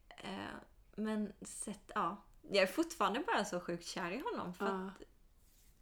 [0.09, 0.55] Eh,
[0.95, 2.23] men sett, ja.
[2.49, 4.53] Jag är fortfarande bara så sjukt kär i honom.
[4.53, 4.71] För Ja.
[4.87, 5.01] att,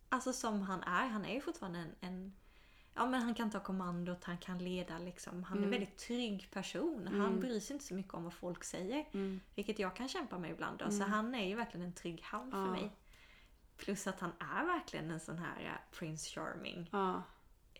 [0.09, 2.35] alltså som han är, han är ju fortfarande en, en
[2.97, 5.43] Ja men han kan ta kommandot, han kan leda liksom.
[5.43, 5.79] Han är en Mm.
[5.79, 7.07] väldigt trygg person.
[7.07, 7.39] Han Mm.
[7.39, 9.05] bryr sig inte så mycket om vad folk säger.
[9.13, 9.39] Mm.
[9.55, 10.79] Vilket jag kan kämpa med ibland.
[10.79, 10.89] Då.
[10.89, 11.09] Så Mm.
[11.11, 12.65] han är ju verkligen en trygg för Ja.
[12.71, 12.91] mig.
[13.77, 16.89] Plus att han är verkligen en sån här eh, Prince Charming.
[16.91, 17.23] Ja.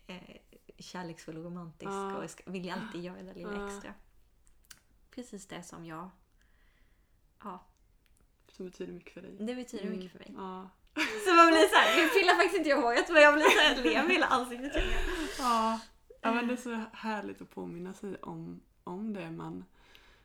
[0.06, 0.36] Eh,
[0.78, 2.16] kärleksfull och romantisk Ja.
[2.16, 3.66] och vill alltid göra det lilla Ja.
[3.66, 3.94] extra.
[5.10, 6.10] Precis det som jag...
[7.42, 7.66] Ja,
[8.48, 9.36] Som betyder mycket för dig.
[9.40, 9.96] det betyder Mm.
[9.98, 10.32] mycket för mig.
[10.36, 10.70] Ja.
[11.26, 14.02] Så man blir såhär, nu pillar faktiskt inte jag håret men jag blir såhär, ler
[14.02, 14.72] med hela ansiktet.
[14.76, 14.84] jag.
[15.38, 15.80] Ja.
[16.22, 19.64] ja, men det är så härligt att påminna sig om, om det man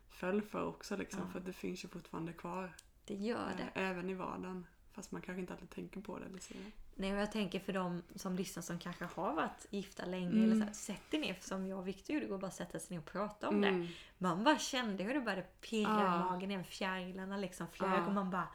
[0.10, 0.98] föll för också.
[0.98, 1.28] Liksom, Ja.
[1.34, 2.76] För det finns ju fortfarande kvar.
[3.06, 3.82] Det gör det.
[3.82, 4.66] eh, Även i vardagen.
[4.92, 6.26] Fast man kanske inte alltid tänker på det.
[6.26, 6.54] Eller så.
[6.96, 10.28] Nej, och jag tänker för de som lyssnar som kanske har varit gifta länge.
[10.28, 10.44] Mm.
[10.44, 12.34] Eller så här, sätt er ner som jag och Victor gjorde.
[12.34, 13.68] Och bara sätta sig ner och prata om det.
[13.68, 13.88] Mm.
[14.18, 16.64] Man bara kände hur det började pirra i magen igen.
[16.64, 18.06] Fjärilarna liksom flög Ja.
[18.06, 18.48] och man bara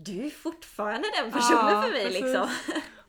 [0.00, 2.22] Du är fortfarande den personen Ja, för mig precis.
[2.22, 2.48] liksom.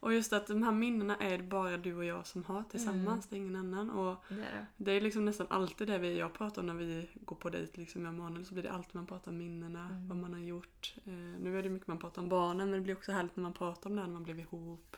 [0.02, 3.28] Och just att de här minnena är det bara du och jag som har tillsammans.
[3.28, 3.90] Det är ingen annan.
[3.90, 4.66] Och Det är det.
[4.78, 7.82] det är liksom nästan alltid det vi, jag pratar om när vi går på dejt
[7.82, 8.46] liksom med Emanuel.
[8.46, 10.08] Så blir det alltid man pratar om minnena, Mm.
[10.08, 10.94] vad man har gjort.
[11.06, 13.42] Eh, nu är det mycket man pratar om barnen men det blir också härligt när
[13.44, 14.98] man pratar om det här när man blev ihop.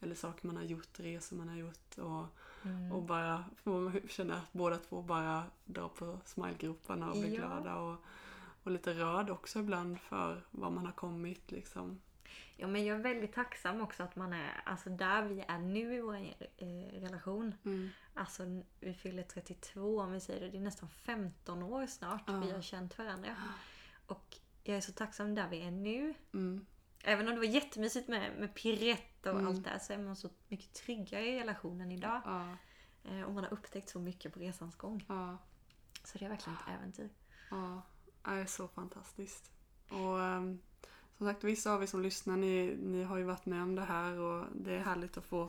[0.00, 2.24] eller saker man har gjort, resor man har gjort och,
[2.64, 2.92] Mm.
[2.92, 7.36] och bara få känna att båda två bara drar på smilegroparna och blir Ja.
[7.46, 7.96] glada och,
[8.64, 12.00] och lite rörd också ibland för vad man har kommit liksom.
[12.56, 15.94] Ja, men jag är väldigt tacksam också att man är alltså där vi är nu
[15.94, 16.14] i vår
[16.56, 17.54] eh, relation.
[17.64, 17.88] Mm.
[18.14, 18.42] Alltså
[18.80, 20.50] vi fyller 32 om vi säger det.
[20.50, 22.40] Det är nästan 15 år snart Ja.
[22.40, 23.36] vi har känt varandra.
[24.06, 26.14] Och jag är så tacksam där vi är nu.
[26.34, 26.66] Mm.
[27.04, 29.46] Även om det var jättemysigt med, med pirett och Mm.
[29.46, 32.20] allt det här så är man så mycket tryggare i relationen idag.
[32.24, 32.56] Ja,
[33.10, 35.04] Eh, och man har upptäckt så mycket på resans gång.
[35.08, 35.38] ja,
[36.04, 37.08] Så det är verkligen ett äventyr.
[37.50, 37.82] ja.
[38.24, 39.50] Är så fantastiskt.
[39.88, 40.58] Och ehm,
[41.18, 43.82] som sagt, vissa av er som lyssnar, ni, ni har ju varit med om det
[43.84, 45.48] här och det är härligt att få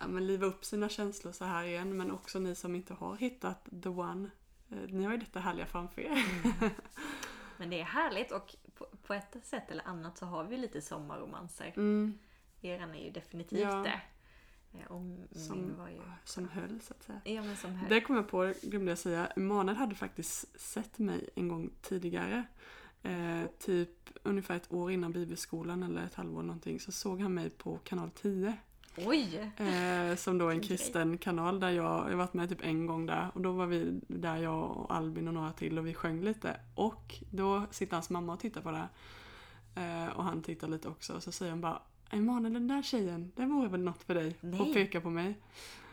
[0.00, 1.96] ja, men liva upp sina känslor så här igen.
[1.96, 4.30] Men också ni som inte har hittat the one.
[4.70, 6.24] Eh, Ni har ju detta härliga framför er.
[7.58, 10.82] Men det är härligt och på, på ett sätt eller annat så har vi lite
[10.82, 11.72] sommarromanser.
[11.76, 12.18] Mm,
[12.60, 13.74] Eran är ju definitivt Ja.
[13.74, 14.00] det.
[14.88, 16.00] Och min Som- var ju...
[16.24, 17.20] som höll så att säga.
[17.24, 17.88] Ja men som höll.
[17.88, 19.26] Det kom jag på, glömde jag säga.
[19.26, 22.44] Emanuel hade faktiskt sett mig en gång tidigare.
[23.02, 27.50] Eh, typ ungefär ett år innan bibelskolan eller ett halvår någonting så såg han mig
[27.50, 28.56] på kanal 10.
[28.96, 29.52] Oj!
[29.56, 33.06] Eh, som då är en kristen kanal där jag, jag varit med typ en gång
[33.06, 36.20] där och då var vi där jag och Albin och några till och vi sjöng
[36.20, 36.60] lite.
[36.74, 38.88] Och då sitter hans mamma och tittar på det.
[39.74, 41.82] Eh, och han tittar lite också och så säger han bara
[42.12, 44.36] Emanuel den där tjejen, det vore väl något för dig?
[44.40, 44.60] Nej.
[44.60, 45.38] Och pekar på mig.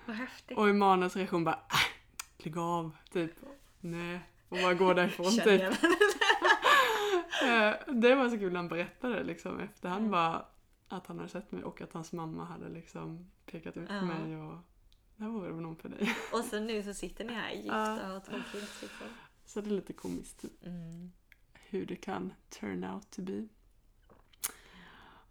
[0.06, 0.58] Vad häftigt.
[0.58, 3.32] Och Emanuels reaktion bara äh, lägg av, typ.
[3.80, 4.20] Nej.
[4.50, 5.62] Och bara gå därifrån typ.
[7.44, 10.12] Eh, det var så kul när han berättade liksom efterhand Mm.
[10.12, 10.46] bara
[10.88, 14.02] att han hade sett mig och att hans mamma hade liksom pekat ut Ja.
[14.02, 14.56] mig och
[15.16, 16.16] det här vore väl någon för dig.
[16.34, 19.08] Och så nu så sitter ni här gifta och tråkigt liksom.
[19.46, 21.12] Så det är lite komiskt typ, Mm.
[21.54, 23.48] hur det kan turn out to be.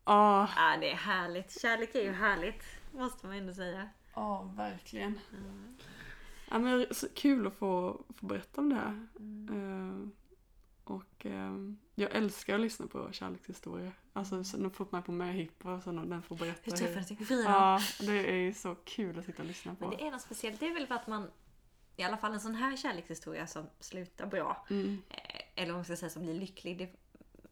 [0.09, 1.61] Ja, Ja, det är härligt.
[1.61, 2.63] Kärlek är ju härligt.
[2.93, 3.89] Måste man ändå säga.
[4.15, 5.19] ja verkligen.
[5.33, 5.77] Mm.
[6.51, 9.07] Ja, men så kul att få, få berätta om det här.
[9.19, 10.03] Mm.
[10.05, 10.09] Eh,
[10.85, 11.53] och eh,
[11.95, 13.93] jag älskar att lyssna på kärlekshistorier.
[14.13, 16.77] Alltså så de får mig på möhippa och när den får berätta.
[16.77, 17.17] Hur ni?
[17.19, 19.97] Hur firade Ja, det är så kul att sitta och lyssna Men på.
[19.97, 20.61] det är något speciellt.
[20.61, 21.31] Det är väl för att man,
[21.97, 25.85] i alla fall en sån här kärlekshistoria som slutar bra, Mm, eh, eller om man
[25.85, 26.91] ska säga som blir lycklig, det,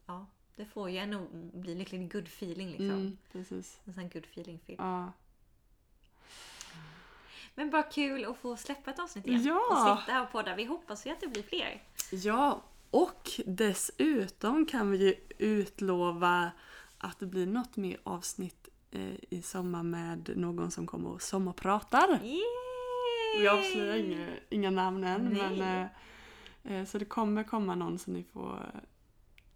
[0.07, 0.27] ja,
[0.57, 2.13] det får ju en att bli lycklig.
[2.13, 2.91] Good feeling liksom.
[2.91, 3.81] mm, precis.
[3.85, 4.79] En sån good feeling film.
[4.79, 5.13] Ja.
[7.55, 9.43] Men bara kul att få släppa ett avsnitt igen.
[9.43, 9.61] Ja.
[9.71, 10.55] Och sitta här och podda.
[10.55, 11.83] Vi hoppas ju att det blir fler.
[12.11, 16.51] ja, och dessutom kan vi ju utlova
[16.99, 22.21] att det blir något mer avsnitt eh, i sommar med någon som kommer och sommarpratar.
[22.23, 22.43] Yay!
[23.41, 25.59] Vi avslöjar inga, inga namn än, Nej.
[25.59, 25.89] men
[26.63, 28.71] eh, eh, så det kommer komma någon som ni får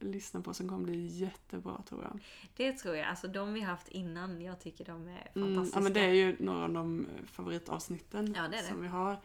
[0.01, 2.20] lyssna på som kommer bli jättebra tror jag.
[2.57, 3.07] Det tror jag.
[3.09, 5.78] Alltså de vi haft innan, jag tycker de är Mm, fantastiska.
[5.78, 8.62] ja men det är ju några av de favoritavsnitten Ja, det det.
[8.62, 9.16] som vi har.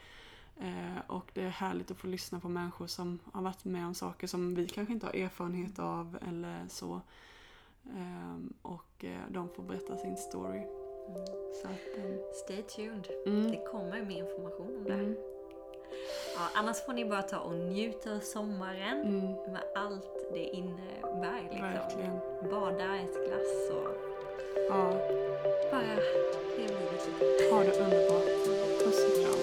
[0.60, 3.94] Eh, och det är härligt att få lyssna på människor som har varit med om
[3.96, 7.02] saker som vi kanske inte har erfarenhet av eller så.
[7.96, 10.58] Ehm, och eh, de får berätta sin story.
[10.60, 11.26] Mm.
[11.62, 13.08] Så att, eh, Stay tuned.
[13.26, 14.94] mm, Det kommer mer information om det.
[14.94, 15.16] här.
[16.36, 21.42] Ja, annars får ni bara ta och njuta av sommaren mm, med allt det innebär.
[21.44, 21.62] Liksom.
[21.62, 22.20] verkligen.
[22.52, 23.96] Bada, ett glass och
[24.70, 24.92] Ja,
[25.72, 25.82] bara
[26.58, 27.54] leva livet lite.
[27.56, 28.26] ha det underbart.
[28.84, 29.35] Puss och kram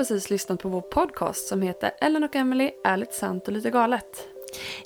[0.00, 3.70] precis lyssnat på vår podcast som heter Ellen och Emily är lite sant och lite
[3.70, 4.28] galet.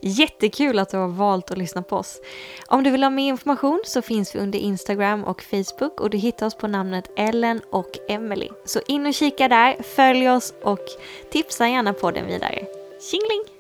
[0.03, 2.21] Jättekul att du har valt att lyssna på oss.
[2.67, 6.19] Om du vill ha mer information så finns vi under Instagram och Facebook och du
[6.19, 8.49] hittar oss på namnet Ellen och Emily.
[8.65, 10.85] Så in och kika där, följ oss och
[11.31, 12.67] tipsa gärna podden vidare.
[13.11, 13.54] Tjingling!